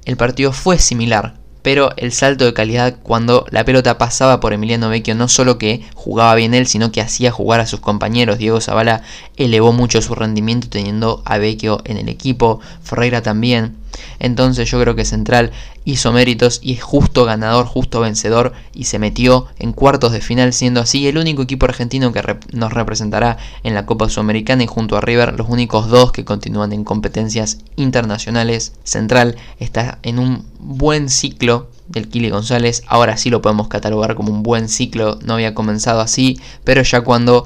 el 0.05 0.17
partido 0.17 0.51
fue 0.51 0.77
similar, 0.79 1.35
pero 1.61 1.91
el 1.97 2.11
salto 2.11 2.45
de 2.45 2.53
calidad 2.53 2.95
cuando 3.03 3.45
la 3.51 3.63
pelota 3.63 3.97
pasaba 3.97 4.39
por 4.39 4.53
Emiliano 4.53 4.89
Vecchio 4.89 5.15
no 5.15 5.27
solo 5.27 5.57
que 5.57 5.83
jugaba 5.95 6.35
bien 6.35 6.53
él, 6.53 6.67
sino 6.67 6.91
que 6.91 7.01
hacía 7.01 7.31
jugar 7.31 7.59
a 7.59 7.65
sus 7.65 7.79
compañeros. 7.79 8.37
Diego 8.37 8.61
Zavala 8.61 9.03
elevó 9.37 9.71
mucho 9.71 10.01
su 10.01 10.15
rendimiento 10.15 10.69
teniendo 10.69 11.21
a 11.25 11.37
Vecchio 11.37 11.81
en 11.85 11.97
el 11.97 12.09
equipo, 12.09 12.59
Ferreira 12.83 13.21
también. 13.21 13.80
Entonces 14.19 14.69
yo 14.69 14.79
creo 14.79 14.95
que 14.95 15.05
Central 15.05 15.51
hizo 15.83 16.11
méritos 16.11 16.59
y 16.61 16.73
es 16.73 16.83
justo 16.83 17.25
ganador, 17.25 17.65
justo 17.65 17.99
vencedor 17.99 18.53
y 18.73 18.85
se 18.85 18.99
metió 18.99 19.47
en 19.57 19.73
cuartos 19.73 20.11
de 20.11 20.21
final 20.21 20.53
siendo 20.53 20.81
así 20.81 21.07
el 21.07 21.17
único 21.17 21.41
equipo 21.41 21.65
argentino 21.65 22.11
que 22.11 22.21
nos 22.51 22.73
representará 22.73 23.37
en 23.63 23.73
la 23.73 23.85
Copa 23.85 24.09
Sudamericana 24.09 24.63
y 24.63 24.67
junto 24.67 24.97
a 24.97 25.01
River 25.01 25.37
los 25.37 25.49
únicos 25.49 25.89
dos 25.89 26.11
que 26.11 26.25
continúan 26.25 26.71
en 26.73 26.83
competencias 26.83 27.59
internacionales. 27.75 28.73
Central 28.83 29.35
está 29.59 29.99
en 30.03 30.19
un 30.19 30.45
buen 30.59 31.09
ciclo 31.09 31.69
del 31.87 32.07
Kili 32.07 32.29
González, 32.29 32.83
ahora 32.87 33.17
sí 33.17 33.29
lo 33.29 33.41
podemos 33.41 33.67
catalogar 33.67 34.15
como 34.15 34.31
un 34.31 34.43
buen 34.43 34.69
ciclo, 34.69 35.19
no 35.23 35.33
había 35.33 35.53
comenzado 35.53 35.99
así, 35.99 36.39
pero 36.63 36.83
ya 36.83 37.01
cuando 37.01 37.45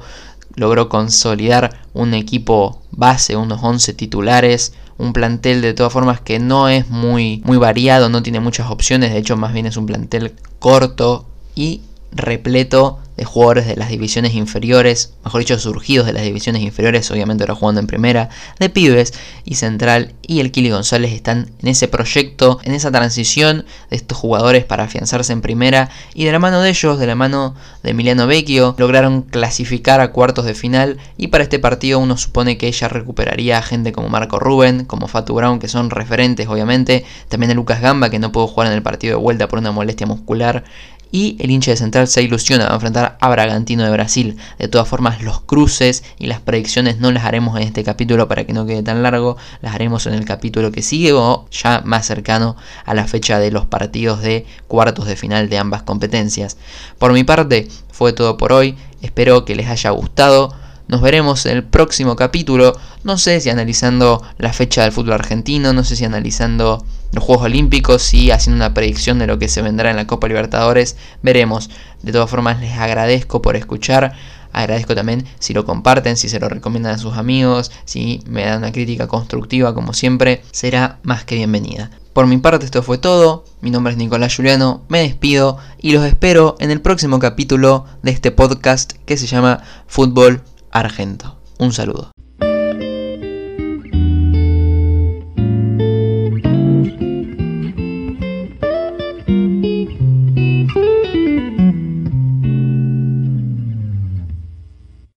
logró 0.54 0.88
consolidar 0.88 1.80
un 1.92 2.14
equipo 2.14 2.80
base, 2.90 3.36
unos 3.36 3.62
11 3.62 3.92
titulares, 3.94 4.72
un 4.98 5.12
plantel 5.12 5.60
de 5.62 5.74
todas 5.74 5.92
formas 5.92 6.20
que 6.20 6.38
no 6.38 6.68
es 6.68 6.88
muy, 6.88 7.42
muy 7.44 7.56
variado, 7.58 8.08
no 8.08 8.22
tiene 8.22 8.40
muchas 8.40 8.70
opciones, 8.70 9.12
de 9.12 9.18
hecho 9.18 9.36
más 9.36 9.52
bien 9.52 9.66
es 9.66 9.76
un 9.76 9.86
plantel 9.86 10.34
corto 10.58 11.26
y 11.54 11.82
repleto 12.12 13.00
de 13.16 13.24
jugadores 13.24 13.66
de 13.66 13.76
las 13.76 13.88
divisiones 13.88 14.34
inferiores, 14.34 15.14
mejor 15.24 15.40
dicho, 15.40 15.58
surgidos 15.58 16.06
de 16.06 16.12
las 16.12 16.22
divisiones 16.22 16.62
inferiores, 16.62 17.10
obviamente 17.10 17.44
ahora 17.44 17.54
jugando 17.54 17.80
en 17.80 17.86
primera, 17.86 18.28
de 18.58 18.68
pibes 18.68 19.14
y 19.44 19.54
central 19.54 20.14
y 20.22 20.40
el 20.40 20.52
Kili 20.52 20.70
González 20.70 21.12
están 21.12 21.50
en 21.60 21.68
ese 21.68 21.88
proyecto, 21.88 22.60
en 22.64 22.74
esa 22.74 22.90
transición 22.90 23.64
de 23.90 23.96
estos 23.96 24.18
jugadores 24.18 24.64
para 24.64 24.84
afianzarse 24.84 25.32
en 25.32 25.40
primera 25.40 25.88
y 26.14 26.24
de 26.24 26.32
la 26.32 26.38
mano 26.38 26.60
de 26.60 26.70
ellos, 26.70 26.98
de 26.98 27.06
la 27.06 27.14
mano 27.14 27.54
de 27.82 27.90
Emiliano 27.90 28.26
Vecchio, 28.26 28.74
lograron 28.78 29.22
clasificar 29.22 30.00
a 30.00 30.12
cuartos 30.12 30.44
de 30.44 30.54
final 30.54 30.98
y 31.16 31.28
para 31.28 31.44
este 31.44 31.58
partido 31.58 31.98
uno 31.98 32.18
supone 32.18 32.58
que 32.58 32.68
ella 32.68 32.88
recuperaría 32.88 33.58
a 33.58 33.62
gente 33.62 33.92
como 33.92 34.08
Marco 34.08 34.38
Rubén, 34.38 34.84
como 34.84 35.08
Fatu 35.08 35.34
Brown, 35.34 35.58
que 35.58 35.68
son 35.68 35.88
referentes 35.88 36.48
obviamente, 36.48 37.04
también 37.28 37.52
a 37.52 37.54
Lucas 37.54 37.80
Gamba, 37.80 38.10
que 38.10 38.18
no 38.18 38.30
pudo 38.30 38.46
jugar 38.46 38.68
en 38.68 38.74
el 38.74 38.82
partido 38.82 39.16
de 39.16 39.22
vuelta 39.22 39.48
por 39.48 39.58
una 39.58 39.72
molestia 39.72 40.06
muscular 40.06 40.64
y 41.10 41.36
el 41.40 41.50
hincha 41.50 41.70
de 41.70 41.76
Central 41.76 42.08
se 42.08 42.22
ilusiona 42.22 42.66
a 42.68 42.74
enfrentar 42.74 43.16
a 43.20 43.28
Bragantino 43.28 43.84
de 43.84 43.90
Brasil. 43.90 44.36
De 44.58 44.68
todas 44.68 44.88
formas, 44.88 45.22
los 45.22 45.40
cruces 45.40 46.04
y 46.18 46.26
las 46.26 46.40
predicciones 46.40 46.98
no 46.98 47.12
las 47.12 47.24
haremos 47.24 47.56
en 47.56 47.62
este 47.62 47.84
capítulo 47.84 48.28
para 48.28 48.44
que 48.44 48.52
no 48.52 48.66
quede 48.66 48.82
tan 48.82 49.02
largo, 49.02 49.36
las 49.62 49.74
haremos 49.74 50.06
en 50.06 50.14
el 50.14 50.24
capítulo 50.24 50.72
que 50.72 50.82
sigue 50.82 51.12
o 51.12 51.46
ya 51.50 51.82
más 51.84 52.06
cercano 52.06 52.56
a 52.84 52.94
la 52.94 53.06
fecha 53.06 53.38
de 53.38 53.50
los 53.50 53.66
partidos 53.66 54.20
de 54.20 54.46
cuartos 54.68 55.06
de 55.06 55.16
final 55.16 55.48
de 55.48 55.58
ambas 55.58 55.82
competencias. 55.82 56.56
Por 56.98 57.12
mi 57.12 57.24
parte, 57.24 57.68
fue 57.92 58.12
todo 58.12 58.36
por 58.36 58.52
hoy, 58.52 58.76
espero 59.00 59.44
que 59.44 59.56
les 59.56 59.68
haya 59.68 59.90
gustado. 59.90 60.54
Nos 60.88 61.00
veremos 61.00 61.46
en 61.46 61.56
el 61.56 61.64
próximo 61.64 62.14
capítulo, 62.14 62.72
no 63.02 63.18
sé 63.18 63.40
si 63.40 63.50
analizando 63.50 64.22
la 64.38 64.52
fecha 64.52 64.82
del 64.82 64.92
fútbol 64.92 65.14
argentino, 65.14 65.72
no 65.72 65.82
sé 65.82 65.96
si 65.96 66.04
analizando 66.04 66.84
los 67.10 67.24
Juegos 67.24 67.46
Olímpicos 67.46 68.14
y 68.14 68.30
haciendo 68.30 68.64
una 68.64 68.72
predicción 68.72 69.18
de 69.18 69.26
lo 69.26 69.36
que 69.36 69.48
se 69.48 69.62
vendrá 69.62 69.90
en 69.90 69.96
la 69.96 70.06
Copa 70.06 70.28
Libertadores. 70.28 70.96
Veremos. 71.22 71.70
De 72.02 72.12
todas 72.12 72.30
formas, 72.30 72.60
les 72.60 72.78
agradezco 72.78 73.42
por 73.42 73.56
escuchar. 73.56 74.14
Agradezco 74.52 74.94
también 74.94 75.26
si 75.40 75.54
lo 75.54 75.64
comparten, 75.64 76.16
si 76.16 76.28
se 76.28 76.38
lo 76.38 76.48
recomiendan 76.48 76.94
a 76.94 76.98
sus 76.98 77.16
amigos, 77.16 77.72
si 77.84 78.22
me 78.28 78.44
dan 78.44 78.58
una 78.58 78.70
crítica 78.70 79.08
constructiva, 79.08 79.74
como 79.74 79.92
siempre, 79.92 80.42
será 80.52 81.00
más 81.02 81.24
que 81.24 81.34
bienvenida. 81.34 81.90
Por 82.12 82.28
mi 82.28 82.38
parte 82.38 82.64
esto 82.64 82.82
fue 82.82 82.96
todo, 82.96 83.44
mi 83.60 83.70
nombre 83.70 83.92
es 83.92 83.98
Nicolás 83.98 84.34
Juliano, 84.34 84.82
me 84.88 85.00
despido 85.00 85.58
y 85.82 85.92
los 85.92 86.04
espero 86.06 86.56
en 86.60 86.70
el 86.70 86.80
próximo 86.80 87.18
capítulo 87.18 87.84
de 88.02 88.12
este 88.12 88.30
podcast 88.30 88.94
que 89.04 89.18
se 89.18 89.26
llama 89.26 89.62
Fútbol 89.86 90.42
Argento. 90.78 91.40
Un 91.58 91.72
saludo. 91.72 92.10